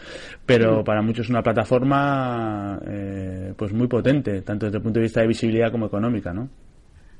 pero 0.45 0.83
para 0.83 1.01
muchos 1.01 1.25
es 1.25 1.29
una 1.29 1.43
plataforma 1.43 2.79
eh, 2.87 3.53
pues 3.55 3.71
muy 3.73 3.87
potente, 3.87 4.41
tanto 4.41 4.65
desde 4.65 4.77
el 4.77 4.83
punto 4.83 4.99
de 4.99 5.03
vista 5.03 5.21
de 5.21 5.27
visibilidad 5.27 5.71
como 5.71 5.85
económica, 5.87 6.33
¿no? 6.33 6.49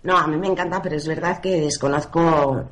No, 0.03 0.17
a 0.17 0.27
mí 0.27 0.37
me 0.37 0.47
encanta, 0.47 0.81
pero 0.81 0.95
es 0.95 1.07
verdad 1.07 1.39
que 1.39 1.61
desconozco 1.61 2.69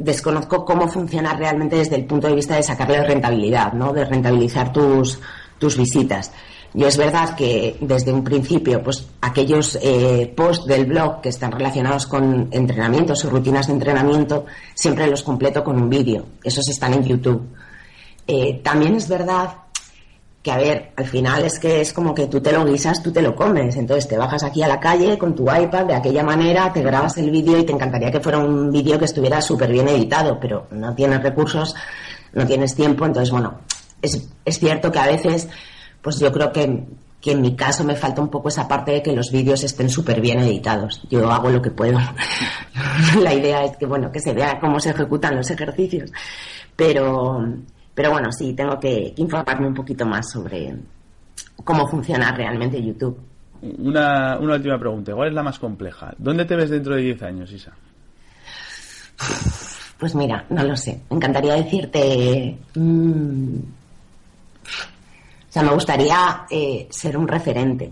desconozco 0.00 0.64
cómo 0.64 0.88
funciona 0.88 1.34
realmente 1.34 1.76
desde 1.76 1.96
el 1.96 2.06
punto 2.06 2.26
de 2.26 2.34
vista 2.34 2.56
de 2.56 2.62
sacarle 2.62 3.04
rentabilidad, 3.04 3.74
¿no? 3.74 3.92
De 3.92 4.04
rentabilizar 4.04 4.72
tus, 4.72 5.20
tus 5.58 5.76
visitas. 5.76 6.32
Y 6.72 6.84
es 6.84 6.96
verdad 6.96 7.34
que 7.34 7.76
desde 7.80 8.12
un 8.12 8.22
principio, 8.22 8.82
pues 8.82 9.06
aquellos 9.20 9.78
eh, 9.82 10.32
posts 10.36 10.66
del 10.66 10.86
blog 10.86 11.20
que 11.20 11.30
están 11.30 11.50
relacionados 11.50 12.06
con 12.06 12.48
entrenamientos 12.52 13.24
o 13.24 13.30
rutinas 13.30 13.66
de 13.66 13.72
entrenamiento, 13.72 14.46
siempre 14.74 15.08
los 15.08 15.22
completo 15.22 15.64
con 15.64 15.80
un 15.80 15.90
vídeo. 15.90 16.26
Esos 16.44 16.68
están 16.68 16.94
en 16.94 17.04
YouTube. 17.04 17.42
Eh, 18.26 18.60
también 18.62 18.94
es 18.94 19.08
verdad 19.08 19.50
que 20.42 20.50
a 20.50 20.56
ver, 20.56 20.92
al 20.96 21.06
final 21.06 21.44
es 21.44 21.58
que 21.58 21.82
es 21.82 21.92
como 21.92 22.14
que 22.14 22.26
tú 22.26 22.40
te 22.40 22.52
lo 22.52 22.64
guisas, 22.64 23.02
tú 23.02 23.12
te 23.12 23.20
lo 23.20 23.34
comes. 23.34 23.76
Entonces 23.76 24.08
te 24.08 24.16
bajas 24.16 24.42
aquí 24.42 24.62
a 24.62 24.68
la 24.68 24.80
calle 24.80 25.18
con 25.18 25.34
tu 25.34 25.42
iPad 25.42 25.86
de 25.86 25.94
aquella 25.94 26.22
manera, 26.22 26.72
te 26.72 26.82
grabas 26.82 27.18
el 27.18 27.30
vídeo 27.30 27.58
y 27.58 27.64
te 27.64 27.72
encantaría 27.72 28.10
que 28.10 28.20
fuera 28.20 28.38
un 28.38 28.70
vídeo 28.70 28.98
que 28.98 29.04
estuviera 29.04 29.40
súper 29.42 29.70
bien 29.70 29.88
editado, 29.88 30.38
pero 30.40 30.66
no 30.70 30.94
tienes 30.94 31.22
recursos, 31.22 31.74
no 32.32 32.46
tienes 32.46 32.74
tiempo. 32.74 33.04
Entonces, 33.04 33.30
bueno, 33.30 33.60
es, 34.00 34.28
es 34.44 34.58
cierto 34.58 34.90
que 34.90 34.98
a 34.98 35.06
veces, 35.06 35.48
pues 36.02 36.18
yo 36.18 36.32
creo 36.32 36.52
que, 36.52 36.84
que 37.20 37.32
en 37.32 37.40
mi 37.40 37.54
caso 37.54 37.84
me 37.84 37.96
falta 37.96 38.22
un 38.22 38.28
poco 38.28 38.48
esa 38.48 38.66
parte 38.66 38.92
de 38.92 39.02
que 39.02 39.12
los 39.12 39.30
vídeos 39.30 39.62
estén 39.62 39.88
súper 39.88 40.20
bien 40.20 40.40
editados. 40.40 41.02
Yo 41.10 41.30
hago 41.30 41.50
lo 41.50 41.60
que 41.60 41.70
puedo. 41.70 41.98
la 43.20 43.34
idea 43.34 43.64
es 43.64 43.76
que, 43.76 43.86
bueno, 43.86 44.10
que 44.10 44.20
se 44.20 44.32
vea 44.32 44.58
cómo 44.60 44.80
se 44.80 44.90
ejecutan 44.90 45.36
los 45.36 45.50
ejercicios. 45.50 46.10
Pero, 46.74 47.46
pero 47.94 48.10
bueno, 48.10 48.32
sí, 48.32 48.54
tengo 48.54 48.78
que 48.78 49.12
informarme 49.16 49.66
un 49.66 49.74
poquito 49.74 50.06
más 50.06 50.30
sobre 50.30 50.74
cómo 51.64 51.86
funciona 51.86 52.32
realmente 52.32 52.82
YouTube. 52.82 53.18
Una, 53.62 54.38
una 54.38 54.54
última 54.54 54.78
pregunta, 54.78 55.12
¿cuál 55.12 55.28
es 55.28 55.34
la 55.34 55.42
más 55.42 55.58
compleja? 55.58 56.14
¿Dónde 56.16 56.46
te 56.46 56.56
ves 56.56 56.70
dentro 56.70 56.94
de 56.94 57.02
10 57.02 57.22
años, 57.22 57.52
Isa? 57.52 57.72
Pues 59.98 60.14
mira, 60.14 60.46
no 60.48 60.64
lo 60.64 60.74
sé. 60.76 61.02
Me 61.10 61.16
encantaría 61.16 61.54
decirte. 61.54 62.56
Mm, 62.74 63.58
o 65.50 65.52
sea, 65.52 65.64
me 65.64 65.72
gustaría 65.72 66.46
eh, 66.48 66.86
ser 66.90 67.16
un 67.16 67.26
referente. 67.26 67.90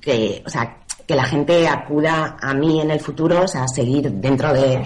Que, 0.00 0.44
o 0.46 0.48
sea, 0.48 0.78
que 1.04 1.16
la 1.16 1.24
gente 1.24 1.66
acuda 1.66 2.36
a 2.40 2.54
mí 2.54 2.80
en 2.80 2.92
el 2.92 3.00
futuro, 3.00 3.42
o 3.42 3.48
sea, 3.48 3.66
seguir 3.66 4.12
dentro 4.12 4.52
de, 4.52 4.80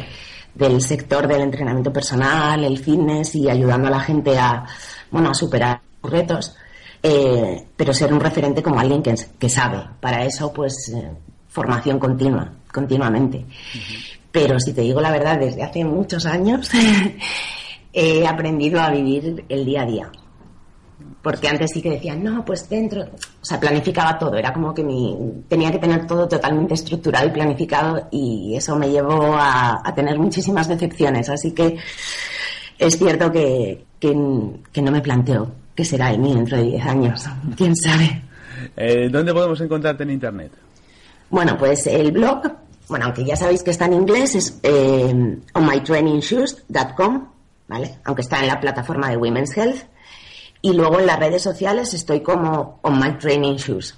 del 0.55 0.81
sector 0.81 1.29
del 1.29 1.43
entrenamiento 1.43 1.93
personal, 1.93 2.65
el 2.65 2.79
fitness 2.79 3.35
y 3.35 3.51
ayudando 3.51 3.89
a 3.89 3.91
la 3.91 4.01
gente 4.01 4.39
a, 4.39 4.65
bueno, 5.11 5.29
a 5.29 5.35
superar 5.35 5.83
retos, 6.03 6.57
eh, 7.03 7.63
pero 7.77 7.93
ser 7.93 8.11
un 8.11 8.21
referente 8.21 8.63
como 8.63 8.81
alguien 8.81 9.03
que, 9.03 9.15
que 9.39 9.51
sabe. 9.51 9.85
Para 10.01 10.25
eso, 10.25 10.51
pues, 10.51 10.91
eh, 10.97 11.11
formación 11.49 11.99
continua, 11.99 12.51
continuamente. 12.73 13.45
Pero 14.33 14.59
si 14.59 14.73
te 14.73 14.81
digo 14.81 15.03
la 15.03 15.11
verdad, 15.11 15.39
desde 15.39 15.63
hace 15.63 15.85
muchos 15.85 16.25
años 16.25 16.71
he 17.93 18.27
aprendido 18.27 18.81
a 18.81 18.89
vivir 18.89 19.45
el 19.51 19.67
día 19.67 19.83
a 19.83 19.87
día. 19.87 20.11
Porque 21.23 21.49
antes 21.49 21.71
sí 21.73 21.83
que 21.83 21.91
decía, 21.91 22.15
no, 22.15 22.45
pues 22.45 22.69
dentro, 22.69 23.03
o 23.03 23.45
sea, 23.45 23.59
planificaba 23.59 24.19
todo, 24.19 24.37
era 24.37 24.53
como 24.53 24.73
que 24.73 24.83
mi, 24.83 25.45
tenía 25.49 25.71
que 25.71 25.79
tener 25.79 26.07
todo 26.07 26.29
totalmente 26.29 26.75
estructurado 26.75 27.27
y 27.27 27.31
planificado 27.31 28.09
y 28.11 28.55
eso 28.57 28.77
me 28.77 28.91
llevó 28.91 29.35
a, 29.37 29.83
tener 29.95 30.19
muchísimas 30.19 30.69
decepciones. 30.69 31.29
Así 31.29 31.53
que 31.53 31.77
es 32.79 32.99
cierto 32.99 33.31
que, 33.31 33.85
que, 33.99 34.15
no 34.15 34.91
me 34.91 35.01
planteo 35.01 35.51
qué 35.75 35.85
será 35.85 36.11
de 36.11 36.19
mí 36.19 36.35
dentro 36.35 36.57
de 36.57 36.65
10 36.65 36.87
años, 36.87 37.27
quién 37.57 37.75
sabe. 37.77 38.23
Eh, 38.77 39.09
¿Dónde 39.11 39.33
podemos 39.33 39.61
encontrarte 39.61 40.05
en 40.05 40.11
Internet? 40.11 40.53
Bueno, 41.31 41.57
pues 41.59 41.87
el 41.87 42.13
blog 42.13 42.43
bueno, 42.89 43.05
aunque 43.07 43.25
ya 43.25 43.37
sabéis 43.37 43.63
que 43.63 43.71
está 43.71 43.85
en 43.85 43.93
inglés, 43.93 44.35
es 44.35 44.59
eh, 44.63 45.39
onmytrainingshoes.com, 45.53 47.29
¿vale? 47.69 47.99
Aunque 48.05 48.23
está 48.23 48.41
en 48.41 48.49
la 48.49 48.59
plataforma 48.59 49.11
de 49.11 49.17
Women's 49.19 49.57
Health. 49.57 49.85
Y 50.61 50.73
luego 50.73 50.99
en 51.01 51.07
las 51.07 51.19
redes 51.19 51.43
sociales 51.43 51.95
estoy 51.95 52.21
como 52.21 52.81
On 52.83 52.99
My 52.99 53.13
Training 53.13 53.57
Shoes. 53.57 53.97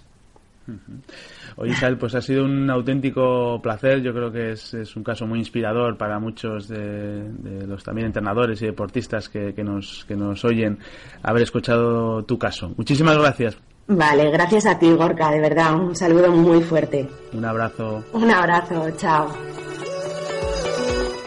Oye, 1.57 1.73
Isabel, 1.73 1.99
pues 1.99 2.15
ha 2.15 2.23
sido 2.23 2.45
un 2.45 2.71
auténtico 2.71 3.61
placer. 3.63 4.01
Yo 4.03 4.13
creo 4.13 4.31
que 4.33 4.53
es, 4.53 4.97
un 4.97 5.03
caso 5.03 5.27
muy 5.27 5.39
inspirador 5.39 5.97
para 5.97 6.19
muchos 6.19 6.69
de, 6.69 7.25
los 7.67 7.83
también 7.83 8.07
entrenadores 8.07 8.63
y 8.63 8.67
deportistas 8.67 9.29
que, 9.29 9.53
nos, 9.65 10.05
que 10.07 10.17
nos 10.17 10.45
oyen 10.45 10.79
haber 11.23 11.43
escuchado 11.43 12.23
tu 12.25 12.39
caso. 12.39 12.73
Muchísimas 12.77 13.19
gracias. 13.19 13.59
Vale, 13.89 14.31
gracias 14.31 14.67
a 14.67 14.79
ti, 14.79 14.91
Gorka, 14.93 15.31
de 15.33 15.41
verdad. 15.41 15.75
Un 15.75 15.97
saludo 15.97 16.31
muy 16.31 16.63
fuerte. 16.63 17.09
Un 17.33 17.45
abrazo. 17.45 18.05
Un 18.13 18.31
abrazo, 18.31 18.89
chao. 18.97 19.29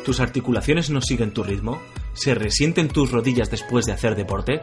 ¿Tus 0.06 0.20
articulaciones 0.20 0.90
no 0.90 1.02
siguen 1.02 1.32
tu 1.32 1.44
ritmo? 1.44 1.80
¿Se 2.14 2.36
resienten 2.36 2.90
tus 2.90 3.12
rodillas 3.12 3.50
después 3.50 3.86
de 3.86 3.94
hacer 3.94 4.16
deporte? 4.16 4.62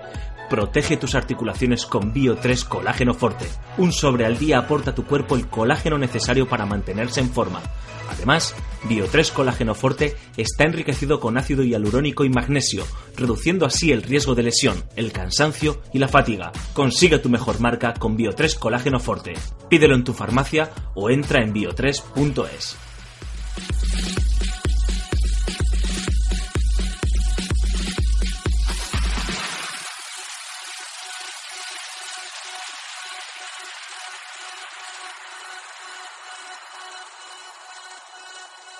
Protege 0.49 0.97
tus 0.97 1.15
articulaciones 1.15 1.87
con 1.87 2.13
Bio 2.13 2.37
3 2.37 2.65
Colágeno 2.65 3.15
Forte. 3.15 3.47
Un 3.79 3.93
sobre 3.93 4.25
al 4.25 4.39
día 4.39 4.59
aporta 4.59 4.93
a 4.93 4.95
tu 4.95 5.05
cuerpo 5.05 5.37
el 5.37 5.49
colágeno 5.49 5.99
necesario 5.99 6.49
para 6.49 6.67
mantenerse 6.67 7.21
en 7.21 7.31
forma. 7.31 7.61
Además, 8.11 8.55
Bio3 8.89 9.33
Colágeno 9.33 9.75
Forte 9.75 10.17
está 10.37 10.65
enriquecido 10.65 11.21
con 11.21 11.39
ácido 11.39 11.63
hialurónico 11.63 12.25
y 12.25 12.29
magnesio, 12.29 12.85
reduciendo 13.17 13.67
así 13.67 13.93
el 13.93 14.03
riesgo 14.03 14.35
de 14.35 14.43
lesión, 14.43 14.85
el 14.97 15.13
cansancio 15.13 15.81
y 15.93 15.99
la 15.99 16.09
fatiga. 16.09 16.51
Consigue 16.73 17.19
tu 17.19 17.29
mejor 17.29 17.61
marca 17.61 17.95
con 17.95 18.19
Bio3 18.19 18.59
Colágeno 18.59 18.99
Forte. 18.99 19.35
Pídelo 19.69 19.95
en 19.95 20.05
tu 20.05 20.13
farmacia 20.13 20.71
o 20.95 21.09
entra 21.11 21.43
en 21.43 21.55
bio3.es. 21.55 22.90
Thank 32.83 33.21
you. 38.75 38.80